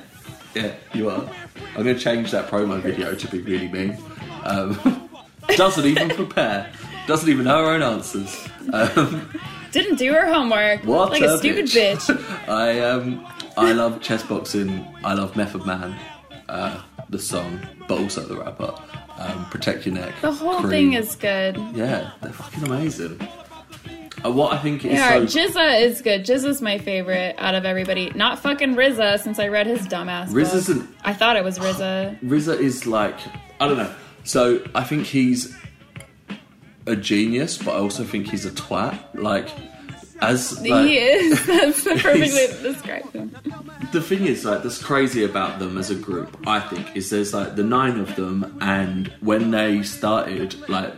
[0.55, 1.31] yeah, you are.
[1.75, 3.97] I'm going to change that promo video to be really mean.
[4.45, 5.09] Um,
[5.57, 6.71] doesn't even prepare.
[7.11, 8.49] Doesn't even know her own answers.
[8.73, 9.29] Um,
[9.73, 10.85] Didn't do her homework.
[10.85, 12.09] what like a, stupid bitch.
[12.49, 14.87] I um, I love chess boxing.
[15.03, 15.97] I love Method Man,
[16.49, 18.73] uh, the song, but also the rapper.
[19.19, 20.15] Um, Protect your neck.
[20.21, 20.71] The whole Cream.
[20.71, 21.57] thing is good.
[21.75, 23.21] Yeah, they're fucking amazing.
[24.25, 26.25] Uh, what I think is Yeah, so GZA is good.
[26.25, 28.13] GZA's my favorite out of everybody.
[28.15, 30.33] Not fucking RZA, since I read his dumbass.
[30.33, 30.77] Book.
[30.77, 32.21] an- I thought it was RZA.
[32.25, 33.19] RZA is like
[33.59, 33.93] I don't know.
[34.23, 35.57] So I think he's
[36.87, 38.99] a genius, but I also think he's a twat.
[39.15, 39.49] Like
[40.23, 41.47] as like, he is.
[41.47, 43.35] That's the perfect way to describe him.
[43.93, 47.35] the thing is like that's crazy about them as a group i think is there's
[47.35, 50.93] like the nine of them and when they started like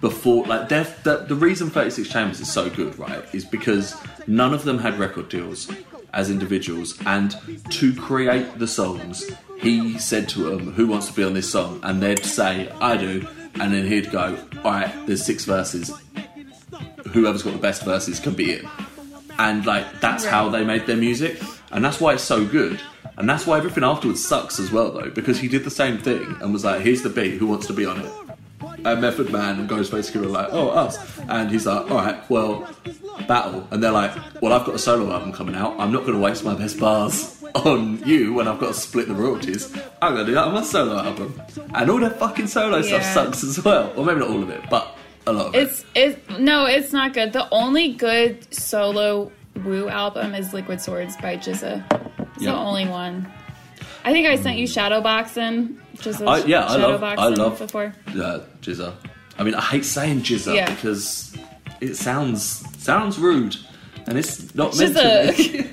[0.00, 3.96] before like they're, the, the reason 36 chambers is so good right is because
[4.26, 5.70] none of them had record deals
[6.12, 7.36] as individuals and
[7.70, 11.78] to create the songs he said to them who wants to be on this song
[11.84, 13.26] and they'd say i do
[13.60, 15.92] and then he'd go all right there's six verses.
[17.12, 18.64] Whoever's got the best verses can be it
[19.38, 21.40] and like that's how they made their music.
[21.70, 22.80] And that's why it's so good.
[23.16, 26.36] And that's why everything afterwards sucks as well though because he did the same thing
[26.40, 27.38] and was like here's the beat.
[27.38, 28.23] Who wants to be on it
[28.84, 30.98] and Method Man and Ghostface were like oh us
[31.28, 32.66] and he's like alright well
[33.28, 34.12] battle and they're like
[34.42, 36.78] well I've got a solo album coming out I'm not going to waste my best
[36.78, 39.72] bars on you when I've got to split the royalties
[40.02, 41.40] I'm going to do that on my solo album
[41.74, 44.62] and all their fucking solo stuff sucks as well or maybe not all of it
[44.70, 44.96] but
[45.26, 47.32] a lot of it It's it's no, it's not good.
[47.32, 49.32] The only good solo
[49.64, 51.82] Wu album is Liquid Swords by GZA.
[52.34, 52.50] It's Yeah.
[52.52, 53.26] the only one.
[54.04, 54.72] I think I sent you hmm.
[54.78, 55.76] Shadowboxing.
[56.26, 57.94] I- yeah, I love- I love- before.
[58.08, 58.92] uh, GZA.
[59.38, 60.70] I mean, I hate saying GZA Yeah.
[60.74, 61.36] because
[61.80, 63.56] it sounds sounds rude,
[64.06, 65.70] and it's not meant to be.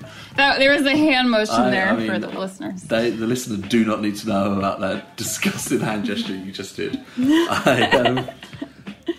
[0.36, 2.82] That, there was a hand motion I- there I mean, for the listeners.
[2.84, 6.76] They, the listener, do not need to know about that disgusting hand gesture you just
[6.76, 6.98] did.
[7.18, 8.30] I, um,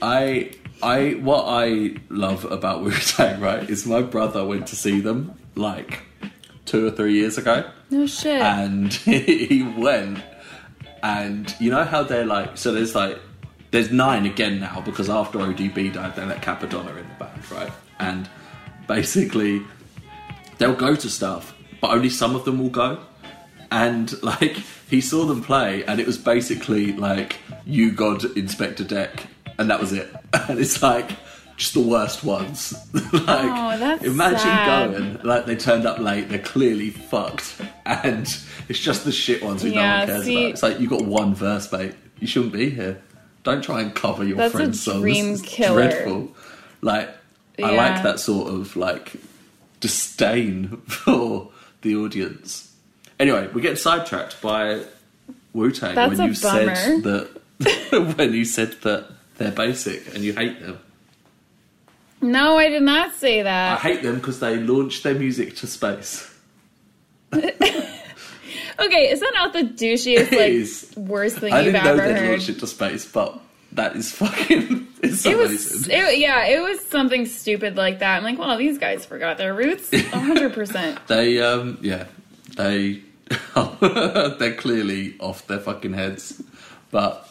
[0.01, 0.51] I,
[0.81, 5.37] I, what I love about Wu Tang, right, is my brother went to see them
[5.55, 5.99] like
[6.65, 7.69] two or three years ago.
[7.91, 8.41] No shit.
[8.41, 10.19] and he went
[11.03, 13.19] and you know how they're like so there's like
[13.71, 17.71] there's nine again now because after ODB died they let Cappadonna in the band right?
[17.99, 18.29] And
[18.87, 19.61] basically
[20.57, 22.99] they'll go to stuff but only some of them will go.
[23.71, 24.57] And like
[24.89, 29.27] he saw them play and it was basically like you God Inspectah Deck
[29.57, 30.13] and that was it.
[30.47, 31.11] And it's like
[31.61, 34.91] just the worst ones like Oh, imagine sad.
[34.91, 37.55] going like they turned up late they're clearly fucked
[37.85, 38.21] and
[38.67, 40.87] it's just the shit ones who no Yeah, one cares see- about it's like you
[40.89, 43.01] got one verse mate you shouldn't be here
[43.43, 45.75] don't try and cover your That's a friend's songs dream It's killer.
[45.89, 46.35] dreadful
[46.81, 47.09] like
[47.63, 49.13] I like that sort of like
[49.81, 51.49] disdain for
[51.81, 52.73] the audience.
[53.19, 54.81] Anyway, we get sidetracked by
[55.53, 60.33] Wu Tang when a you said that when you said that they're basic and you
[60.33, 60.79] hate them.
[62.21, 63.77] No, I did not say that.
[63.77, 66.27] I hate them because they launched their music to space.
[68.79, 70.91] Okay, is that not the douchiest, like, is.
[70.97, 72.29] worst thing I you've didn't know ever they heard?
[72.31, 73.39] launched it to space, but
[73.73, 78.17] that is fucking it's It was, it, yeah, it was something stupid like that.
[78.17, 80.53] I'm like, well, these guys forgot their roots, 100.
[80.53, 82.05] percent They um yeah
[82.57, 83.01] they
[83.55, 86.41] they're clearly off their fucking heads,
[86.89, 87.29] but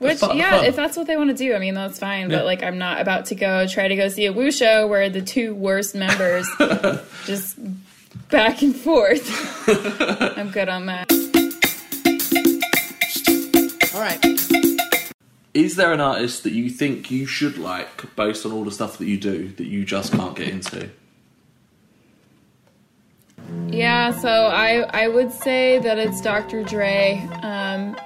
[0.00, 0.64] Which, fun- yeah, fun.
[0.64, 2.30] if that's what they want to do, I mean, that's fine.
[2.30, 2.38] Yeah.
[2.38, 5.10] But like, I'm not about to go try to go see a Wu show where
[5.10, 6.48] the two worst members
[7.26, 7.58] just
[8.30, 9.68] back and forth.
[10.38, 11.12] I'm good on that.
[13.94, 14.18] All right.
[15.52, 18.96] Is there an artist that you think you should like based on all the stuff
[18.98, 20.88] that you do that you just can't get into?
[23.68, 26.62] Yeah, so I I would say that it's Dr.
[26.62, 27.96] Dre, um,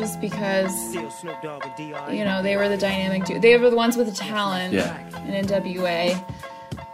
[0.00, 3.38] just because you know they were the dynamic duo.
[3.38, 4.98] They were the ones with the talent Yeah.
[5.26, 6.18] in NWA.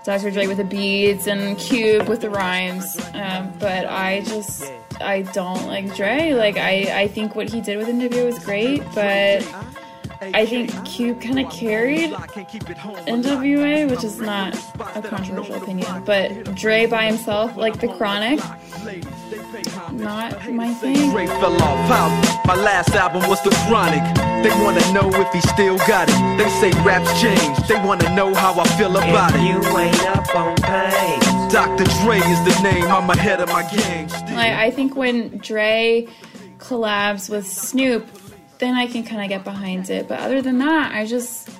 [0.04, 0.30] Dr.
[0.30, 2.96] Dre with the beats and Cube with the rhymes.
[3.14, 6.32] Um, but I just I don't like Dre.
[6.32, 9.42] Like I I think what he did with NWA was great, but
[10.20, 14.54] I think Cube kind of carried NWA, which is not
[14.94, 16.04] a controversial opinion.
[16.04, 18.40] But Dre by himself, like the Chronic,
[19.92, 21.10] not my thing.
[21.10, 21.88] Dre fell off.
[21.88, 22.42] How?
[22.46, 24.02] My last album was The Chronic.
[24.42, 26.38] They wanna know if he still got it.
[26.38, 27.58] They say raps change.
[27.68, 29.40] They wanna know how I feel about it.
[29.42, 31.52] You ain't up on page.
[31.52, 31.84] Dr.
[32.02, 32.84] Dre is the name.
[32.84, 34.08] I'm ahead of my game.
[34.34, 36.06] Like I think when Dre
[36.58, 38.06] collabs with Snoop,
[38.58, 40.08] then I can kind of get behind it.
[40.08, 41.50] But other than that, I just.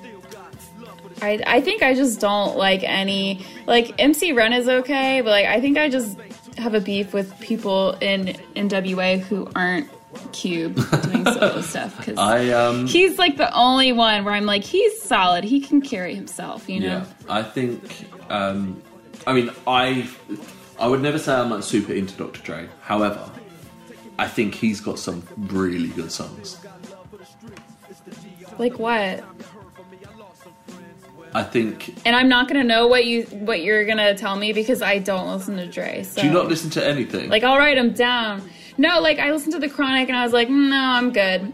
[1.19, 5.47] I, I think I just don't like any like MC Ren is okay, but like
[5.47, 6.15] I think I just
[6.59, 9.89] have a beef with people in NWA who aren't
[10.31, 14.63] Cube doing solo stuff because I um he's like the only one where I'm like
[14.63, 16.87] he's solid, he can carry himself, you know.
[16.87, 18.07] Yeah, I think.
[18.29, 18.81] Um,
[19.25, 20.07] I mean, I
[20.79, 22.41] I would never say I'm like super into Dr.
[22.41, 22.69] Dre.
[22.81, 23.29] However,
[24.19, 26.57] I think he's got some really good songs.
[28.59, 29.23] Like what?
[31.33, 31.95] I think.
[32.05, 35.29] And I'm not gonna know what you what you're gonna tell me because I don't
[35.31, 36.03] listen to Dre.
[36.03, 36.21] So.
[36.21, 37.29] Do you not listen to anything?
[37.29, 38.49] Like alright, I'll write them down.
[38.77, 41.53] No, like I listened to the Chronic and I was like, mm, no, I'm good,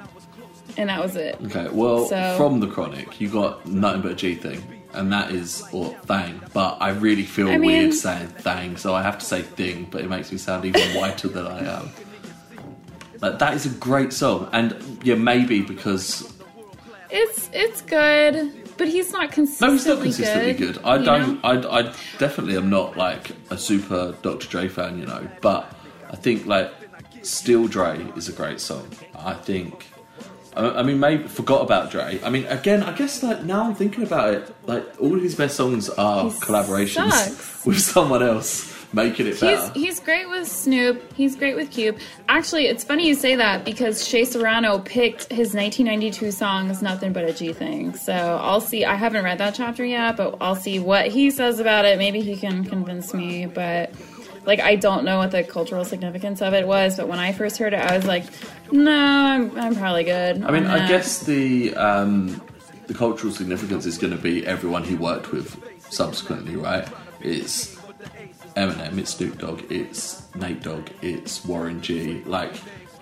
[0.78, 1.38] and that was it.
[1.46, 4.62] Okay, well, So- from the Chronic, you got nothing but a G thing,
[4.94, 6.40] and that is or thing.
[6.54, 9.88] But I really feel I mean- weird saying thing, so I have to say thing.
[9.90, 11.90] But it makes me sound even whiter than I am.
[13.22, 16.33] Like that is a great song, and yeah, maybe because
[17.16, 19.70] It's it's good, but he's not consistently good.
[19.70, 20.80] No, he's not consistently good.
[20.84, 21.40] I don't.
[21.46, 24.48] I, I definitely am not like a super Dr.
[24.48, 25.30] Dre fan, you know.
[25.40, 25.72] But
[26.10, 26.74] I think like
[27.22, 28.88] Still Dre is a great song.
[29.16, 29.86] I think.
[30.56, 32.20] I, I mean, maybe forgot about Dre.
[32.24, 35.36] I mean, again, I guess like now I'm thinking about it, like all of his
[35.36, 37.66] best songs are collaborations sucks.
[37.68, 39.72] with someone else, making it He's better.
[39.74, 41.14] he's great with Snoop.
[41.14, 41.98] He's great with Cube.
[42.30, 47.26] Actually, it's funny you say that because Shea Serrano picked his 1992 songs "Nothing But
[47.26, 48.86] a G Thing." So I'll see.
[48.86, 51.98] I haven't read that chapter yet, but I'll see what he says about it.
[51.98, 53.46] Maybe he can convince me.
[53.48, 53.92] But
[54.46, 56.98] like, I don't know what the cultural significance of it was.
[56.98, 58.26] But when I first heard it, I was like,
[58.72, 62.42] "No, I'm, I'm probably good." I mean, I guess the um,
[62.88, 65.58] the cultural significance is going to be everyone he worked with
[65.92, 66.88] subsequently, right?
[67.22, 67.73] It's
[68.56, 72.24] Eminem, it's Snoop Dogg, it's Nate Dogg, it's Warren G.
[72.26, 72.54] Like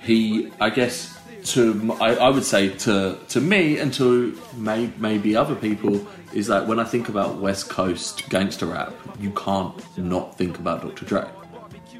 [0.01, 5.55] he, I guess, to I would say to to me and to may, maybe other
[5.55, 10.59] people is like when I think about West Coast gangster rap, you can't not think
[10.59, 11.05] about Dr.
[11.05, 11.29] Dre.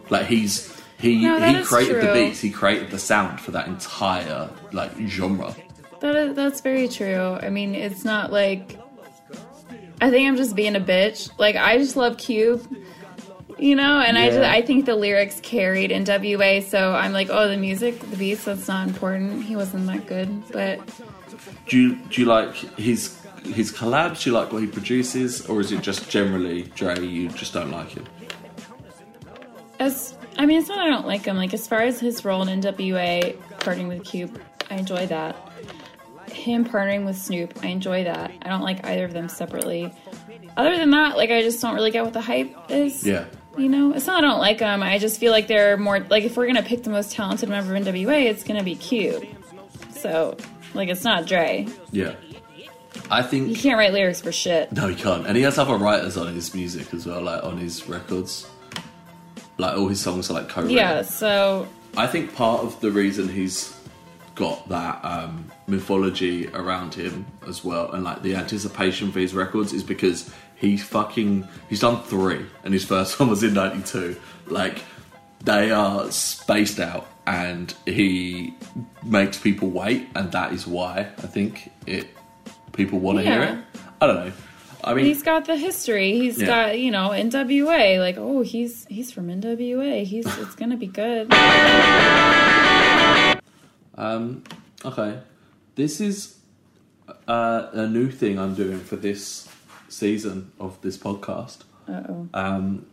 [0.10, 4.50] Like he's he No, he created the beats, he created the sound for that entire
[4.72, 5.56] like genre.
[6.00, 7.38] That is, that's very true.
[7.42, 8.78] I mean, it's not like
[10.02, 11.30] I think I'm just being a bitch.
[11.38, 12.66] Like I just love Cube,
[13.62, 17.48] you know, and I just I think the lyrics carried NWA So I'm like, oh,
[17.48, 19.44] the music, the beats, that's not important.
[19.44, 20.80] He wasn't that good, but
[21.68, 24.24] Do you do you like his his collabs?
[24.24, 27.00] Do you like what he produces, or is it just generally Dre?
[27.00, 28.06] You just don't like him.
[29.80, 31.38] as I mean, it's not I don't like him.
[31.38, 35.36] Like as far as his role in NWA, partnering with Cube, I enjoy that.
[36.32, 38.32] Him partnering with Snoop, I enjoy that.
[38.42, 39.94] I don't like either of them separately.
[40.58, 43.06] Other than that, like I just don't really get what the hype is.
[43.06, 43.26] Yeah.
[43.58, 44.82] You know, it's not I don't like them.
[44.82, 47.76] I just feel like they're more like if we're gonna pick the most talented member
[47.76, 49.26] of NWA, it's gonna be Cube.
[49.94, 50.36] So,
[50.74, 51.68] like, it's not Dre.
[51.92, 52.16] Yeah.
[53.10, 54.72] I think He can't write lyrics for shit.
[54.72, 57.58] no, he can't, and he has other writers on his music as well, like on
[57.58, 58.48] his records.
[59.58, 60.76] Like all his songs are like co-written.
[60.76, 61.02] Yeah.
[61.04, 63.78] So I think part of the reason he's
[64.36, 69.74] got that um, mythology around him as well, and like the anticipation for his records,
[69.74, 70.32] is because
[70.62, 74.16] he fucking he's done three, and his first one was in '92.
[74.48, 74.84] Like
[75.44, 78.54] they are spaced out, and he
[79.04, 82.08] makes people wait, and that is why I think it
[82.74, 83.58] people want to hear it.
[84.00, 84.32] I don't know.
[84.84, 86.14] I mean, he's got the history.
[86.14, 86.48] He's Yeah.
[86.48, 88.00] got you know NWA.
[88.00, 90.04] Like, oh, he's he's from NWA.
[90.06, 91.32] He's it's gonna be good.
[93.96, 94.44] Um,
[94.86, 95.20] okay,
[95.76, 96.38] this is
[97.28, 99.48] uh, a new thing I'm doing for this
[99.92, 101.64] season of this podcast.
[101.88, 102.30] Uh oh.
[102.34, 102.86] Um,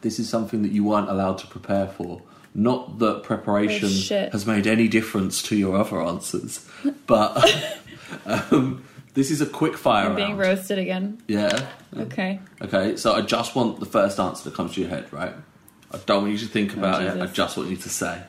[0.00, 2.22] this is something that you weren't allowed to prepare for.
[2.54, 6.68] Not that preparation Oh, has made any difference to your other answers,
[7.06, 7.72] but
[8.26, 8.84] um,
[9.14, 10.40] This is a quick fire I'm being round.
[10.40, 11.22] roasted again.
[11.28, 11.66] Yeah.
[11.96, 12.40] Okay.
[12.60, 15.34] Okay, so I just want the first answer that comes to your head, right?
[15.92, 17.08] I don't want you to think about it.
[17.20, 18.22] I Oh, just want you to say.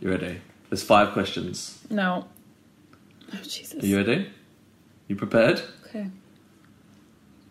[0.00, 0.40] You ready?
[0.70, 1.78] There's five questions.
[1.90, 2.26] No.
[3.32, 3.82] Oh Jesus.
[3.82, 4.30] Are you ready?
[5.08, 5.60] You prepared?
[5.86, 6.06] Okay.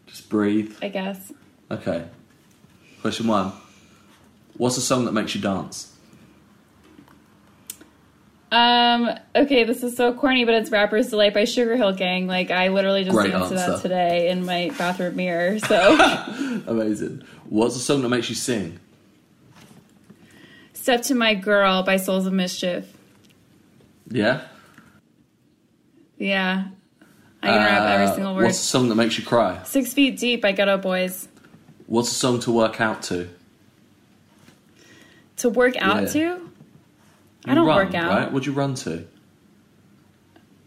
[0.10, 0.76] Just breathe.
[0.82, 1.32] I guess.
[1.72, 2.06] Okay.
[3.02, 3.54] Question one.
[4.58, 5.96] What's a song that makes you dance?
[8.52, 9.12] Um.
[9.36, 12.26] Okay, this is so corny, but it's "Rapper's Delight" by Sugar Hill Gang.
[12.26, 13.82] Like I literally just Great danced to that answer.
[13.84, 15.60] today in my bathroom mirror.
[15.68, 17.24] So, Amazing.
[17.48, 18.80] What's a song that makes you sing?
[20.74, 22.92] "Step to My Girl" by Souls of Mischief.
[24.10, 24.42] Yeah?
[26.18, 26.70] Yeah,
[27.42, 28.44] I can rap every Uh, single word.
[28.46, 29.60] What's a song that makes you cry?
[29.64, 31.28] Six Feet Deep by Geto Boys.
[31.88, 33.30] What's a song to work out to?
[35.38, 36.08] To work out Yeah.
[36.36, 36.50] to?
[37.46, 38.10] I don't run, work out.
[38.10, 38.32] Right?
[38.32, 39.06] What'd you run to?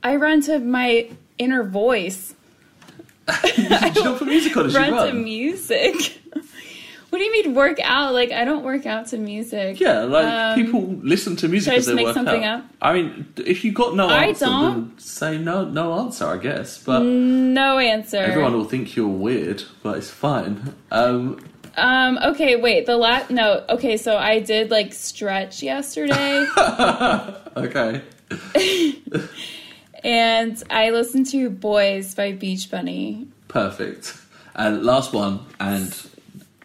[0.03, 1.09] I run to my
[1.39, 2.35] inner voice.
[3.57, 6.19] you don't put music on as you run, to music.
[7.13, 8.15] what do you mean work out?
[8.15, 9.79] Like I don't work out to music.
[9.79, 12.61] Yeah, like Um, people listen to music as they make work something out.
[12.61, 12.67] up?
[12.81, 14.99] I mean, if you got no I answer, don't.
[14.99, 16.27] say no, no answer.
[16.27, 18.17] I guess, but No answer.
[18.17, 20.75] everyone will think you're weird, but it's fine.
[20.91, 21.39] Um,
[21.77, 22.19] Um.
[22.33, 22.57] Okay.
[22.57, 22.87] Wait.
[22.87, 23.31] The last.
[23.31, 23.63] No.
[23.69, 23.99] Okay.
[23.99, 26.47] So I did like stretch yesterday,
[27.57, 28.01] okay.
[30.05, 33.27] and I listened to "Boys" by Beach Bunny.
[33.49, 34.17] Perfect.
[34.55, 35.95] And last one, and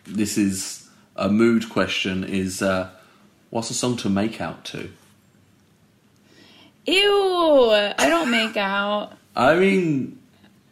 [0.08, 2.90] this is a mood question: is uh,
[3.50, 4.90] what's a song to make out to?
[6.86, 7.70] Ew!
[7.72, 9.14] I don't make out.
[9.36, 10.20] I mean,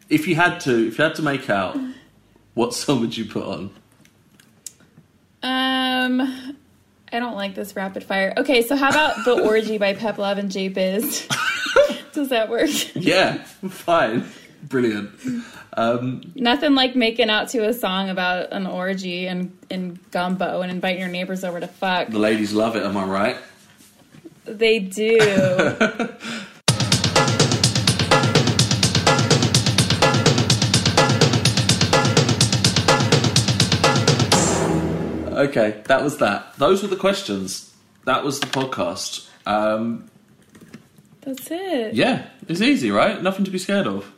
[0.08, 1.78] if you had to, if you had to make out,
[2.54, 3.70] what song would you put on?
[5.42, 6.56] Um.
[7.12, 8.34] I don't like this rapid fire.
[8.36, 11.28] Okay, so how about "The Orgy" by Pep Love and J Biz?
[12.12, 12.68] Does that work?
[12.94, 14.24] Yeah, fine,
[14.64, 15.10] brilliant.
[15.76, 20.70] Um, Nothing like making out to a song about an orgy and, and gumbo and
[20.70, 22.08] inviting your neighbors over to fuck.
[22.08, 22.82] the ladies love it.
[22.82, 23.36] Am I right?
[24.44, 25.18] They do.
[35.28, 36.54] Okay, that was that.
[36.56, 37.74] Those were the questions.
[38.04, 39.28] That was the podcast.
[39.44, 40.08] Um,
[41.20, 41.94] That's it.
[41.94, 43.22] yeah, it's easy, right?
[43.22, 44.10] Nothing to be scared of.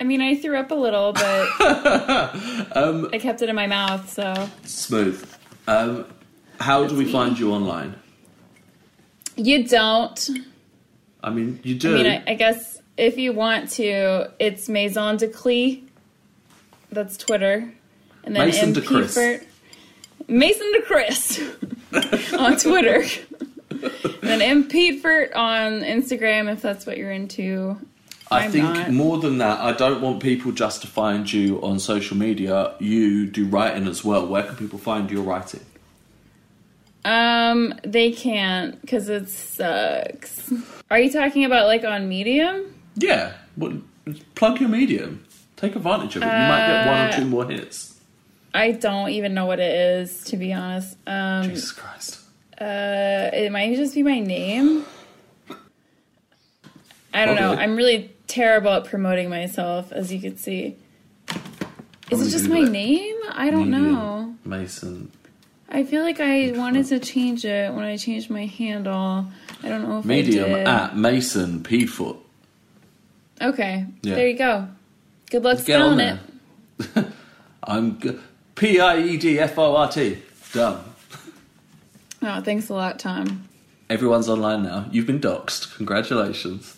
[0.00, 1.48] I mean, I threw up a little, but
[2.76, 4.48] Um, I kept it in my mouth, so.
[4.64, 5.28] Smooth.
[5.66, 6.04] Um,
[6.60, 7.94] how do we find you online?
[9.36, 10.28] You don't.
[11.22, 11.94] I mean, you do.
[11.94, 15.84] I mean, I, I guess if you want to, it's Maison de Clee.
[16.90, 17.72] That's Twitter.
[18.24, 19.14] And then Mason de MP Chris.
[19.14, 19.40] for-
[20.30, 21.40] Mason de Chris
[22.38, 23.04] on Twitter.
[23.70, 27.76] and then MP Fert on Instagram if that's what you're into.
[28.30, 28.92] I I'm think not.
[28.92, 32.74] more than that, I don't want people just to find you on social media.
[32.78, 34.26] You do writing as well.
[34.26, 35.64] Where can people find your writing?
[37.04, 40.52] Um, they can't because it sucks.
[40.90, 42.74] Are you talking about like on Medium?
[42.96, 43.80] Yeah, well,
[44.34, 45.24] plug your medium.
[45.56, 46.26] Take advantage of it.
[46.26, 47.94] You might get one or Uh, two more hits.
[48.52, 50.96] I don't even know what it is to be honest.
[51.06, 52.20] Um, Jesus Christ.
[52.60, 54.84] Uh, it might just be my name.
[57.14, 57.54] I don't know.
[57.54, 60.76] I'm really terrible at promoting myself, as you can see.
[62.10, 63.16] Is it just my name?
[63.32, 64.34] I don't know.
[64.44, 65.10] Mason.
[65.68, 69.26] I feel like I wanted to change it when I changed my handle.
[69.62, 70.66] I don't know if Medium I did.
[70.68, 72.16] at Mason Piedfort.
[73.42, 74.14] Okay, Yeah.
[74.14, 74.68] there you go.
[75.30, 76.18] Good luck Get on spelling
[76.96, 77.06] it.
[77.62, 78.18] I'm g-
[78.54, 80.18] P I E D F O R T.
[80.54, 80.82] Done.
[82.22, 83.46] Oh, thanks a lot, Tom.
[83.90, 84.86] Everyone's online now.
[84.90, 85.76] You've been doxxed.
[85.76, 86.74] Congratulations.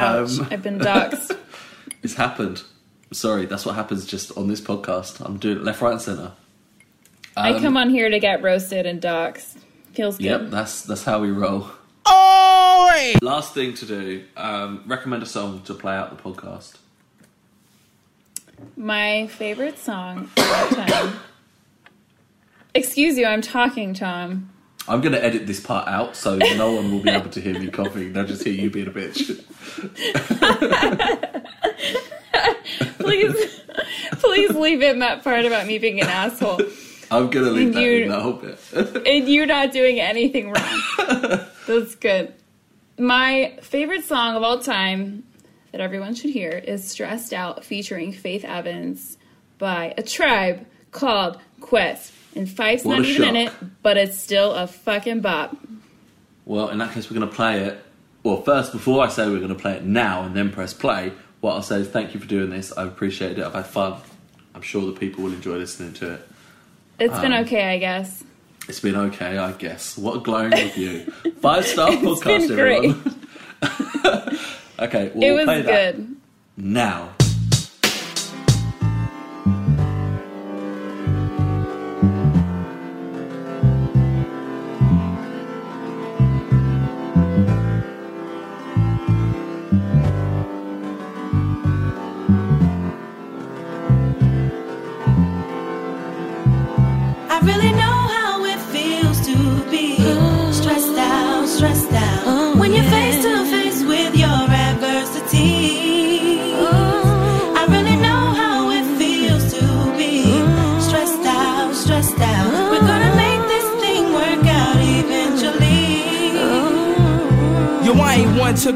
[0.00, 1.36] Ouch, Um, I've been doxxed.
[2.02, 2.62] It's happened.
[3.12, 5.20] Sorry, that's what happens just on this podcast.
[5.22, 6.32] I'm doing it left, right, and centre.
[7.36, 9.58] I Um, come on here to get roasted and doxxed.
[9.92, 10.24] Feels good.
[10.24, 11.66] Yep, that's that's how we roll.
[12.06, 13.16] Oh!
[13.20, 16.76] Last thing to do, um, recommend a song to play out the podcast.
[18.76, 21.14] My favorite song of all time.
[22.74, 24.50] Excuse you, I'm talking, Tom.
[24.90, 27.58] I'm going to edit this part out so no one will be able to hear
[27.58, 28.12] me coughing.
[28.12, 29.44] They'll just hear you being a bitch.
[32.98, 33.60] Please,
[34.18, 36.60] please leave in that part about me being an asshole
[37.10, 38.58] I'm going to leave that You- in that whole bit.
[39.06, 40.82] and you're not doing anything wrong.
[41.66, 42.32] That's good.
[42.98, 45.24] My favorite song of all time
[45.72, 49.16] that everyone should hear is Stressed Out featuring Faith Evans
[49.58, 52.12] by a tribe called Quest.
[52.36, 53.52] And Fife's What not even in it,
[53.82, 55.56] but it's still a fucking bop.
[56.44, 57.82] well, in that case, we're going to play it
[58.22, 61.12] well, first, before I say we're going to play it now and then press play,
[61.40, 62.70] what I'll say is thank you for doing this.
[62.72, 63.44] I've appreciated it.
[63.44, 63.94] I've had fun.
[64.54, 66.28] I'm sure the people will enjoy listening to it.
[66.98, 68.22] It's been Um, okay, I guess.
[68.68, 69.96] It's been okay, I guess.
[69.96, 71.10] What a glowing review.
[71.40, 72.94] Five star podcast, been great.
[73.62, 74.38] everyone.
[74.80, 76.16] okay, we'll it was play that good.
[76.58, 77.14] now.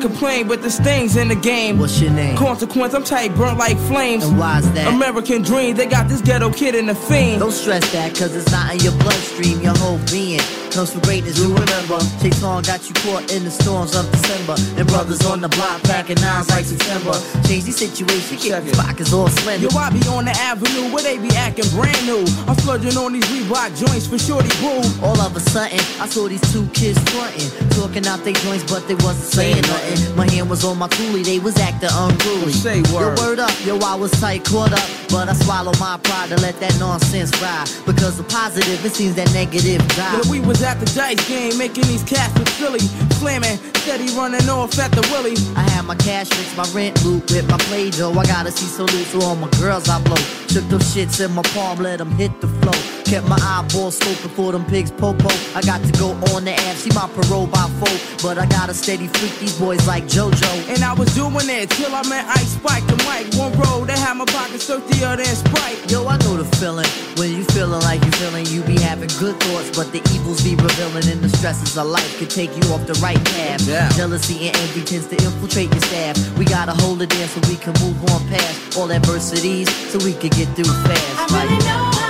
[0.05, 1.79] Complain, but there's things in the game.
[1.79, 2.37] What's your name?
[2.37, 4.25] Consequence, I'm tight, burnt like flames.
[4.25, 4.93] And why's that?
[4.93, 7.41] American dream, they got this ghetto kid in the fiend.
[7.41, 10.41] Don't stress that, cause it's not in your bloodstream, your whole being
[10.75, 12.03] comes from greatness, you remember.
[12.19, 14.59] Chase on got you caught in the storms of December.
[14.77, 17.15] And brothers on the block packing nines like September.
[17.47, 19.71] Change the situation, keep the pockets all slender.
[19.71, 22.27] Yo, I be on the avenue where they be acting brand new.
[22.51, 24.83] I'm splurging on these Reebok joints for shorty boo.
[25.07, 28.83] All of a sudden, I saw these two kids fronting, talking out their joints, but
[28.89, 29.94] they wasn't saying nothing.
[30.17, 32.53] My hand was on my coolie, they was acting unruly.
[32.53, 33.19] Say word.
[33.19, 36.37] Yo, word up, yo, I was tight, caught up, but I swallowed my pride to
[36.37, 37.69] let that nonsense ride.
[37.87, 40.21] Because the positive, it seems that negative die.
[40.23, 42.81] Yo, we was at the dice game, making these cats look silly.
[43.21, 45.37] Slamming, steady running off at the willy.
[45.57, 48.13] I had my cash fix, my rent loop with my play dough.
[48.13, 50.17] I gotta see salute to all my girls I blow.
[50.49, 53.04] Shook those shits in my palm, let them hit the flow.
[53.05, 55.29] Kept my eyeballs scoping for them pigs popo.
[55.55, 57.95] I got to go on the app, see my parole by four.
[58.23, 60.73] But I got a steady freak these boys like JoJo.
[60.73, 63.29] And I was doing it till I met Ice Spike and Mike.
[63.35, 65.91] One road, they had my pockets dirtier than Sprite.
[65.91, 66.89] Yo, I know the feeling.
[67.17, 70.57] When you feeling like you feeling, you be having good thoughts, but the evils be
[70.57, 73.61] revealing, and the stresses of life could take you off the right path.
[73.69, 73.89] Yeah.
[73.91, 76.17] Jealousy and envy tends to infiltrate your staff.
[76.39, 80.15] We gotta hold it in so we can move on past all adversities, so we
[80.15, 81.33] can get through fast.
[81.33, 82.04] I really know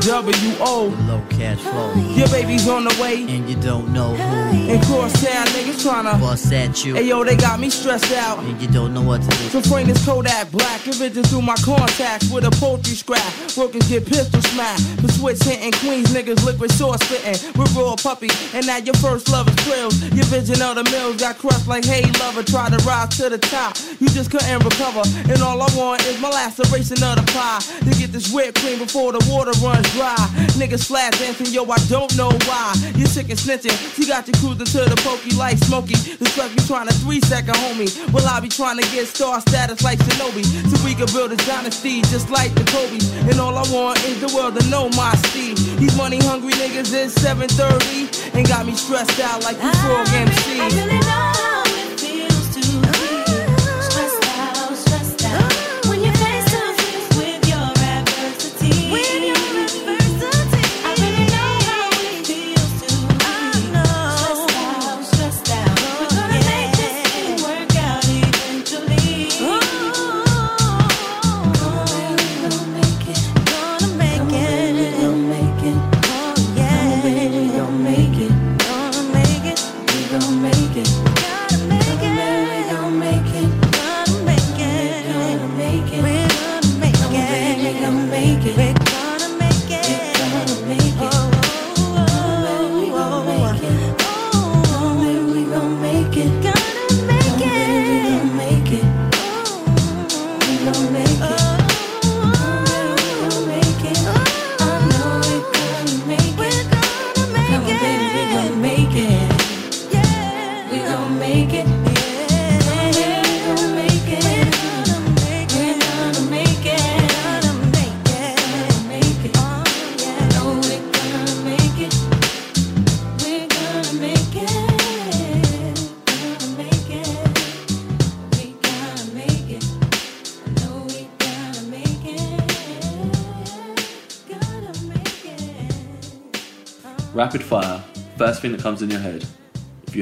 [0.00, 1.09] NWO.
[1.40, 1.94] Cash flow.
[2.20, 3.24] Your baby's on the way.
[3.24, 4.72] And you don't know who.
[4.72, 6.94] And crosstown niggas tryna Bust at you.
[6.94, 8.40] Hey yo, they got me stressed out.
[8.40, 9.48] And you don't know what to do.
[9.48, 13.24] So frame this Kodak black vision through my contacts with a poultry scrap.
[13.56, 14.84] Workers get pistol smacked.
[15.00, 18.28] The switch hitting Queens niggas liquid sauce spitting with raw puppy.
[18.52, 19.96] And now your first love is thrills.
[20.12, 22.42] Your vision of the mills got crushed like hey lover.
[22.42, 23.78] Try to rise to the top.
[23.98, 25.08] You just couldn't recover.
[25.32, 27.64] And all I want is my laceration of the pie.
[27.88, 30.20] To get this whipped cream before the water runs dry.
[30.60, 32.74] Niggas flat dancing, yo, I don't know why.
[32.96, 33.74] You sick and snitching.
[33.94, 35.94] She got you cruising to the pokey like Smokey.
[35.94, 37.90] The truck you trying to three second homie.
[38.12, 40.44] Well, I be trying to get star status like Shinobi.
[40.70, 42.98] So we can build a dynasty just like the Kobe.
[43.30, 45.56] And all I want is the world to know my speed.
[45.78, 50.08] These money hungry niggas is 730 and got me stressed out like you ah, frog
[50.08, 50.76] I MCs.
[50.76, 51.49] really know how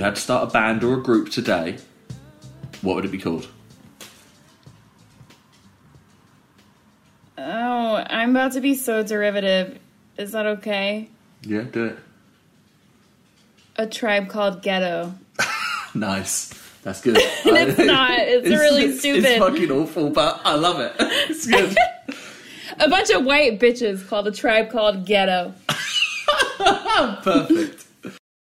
[0.09, 1.77] had to start a band or a group today,
[2.81, 3.47] what would it be called?
[7.37, 9.79] Oh, I'm about to be so derivative.
[10.17, 11.11] Is that okay?
[11.43, 11.99] Yeah, do it.
[13.77, 15.15] A tribe called Ghetto.
[15.95, 16.53] Nice.
[16.83, 17.17] That's good.
[17.45, 18.19] It's not.
[18.19, 19.25] It's really It's stupid.
[19.25, 20.93] It's fucking awful, but I love it.
[21.01, 21.75] It's good.
[22.79, 25.55] A bunch of white bitches called a tribe called Ghetto.
[27.23, 27.88] Perfect.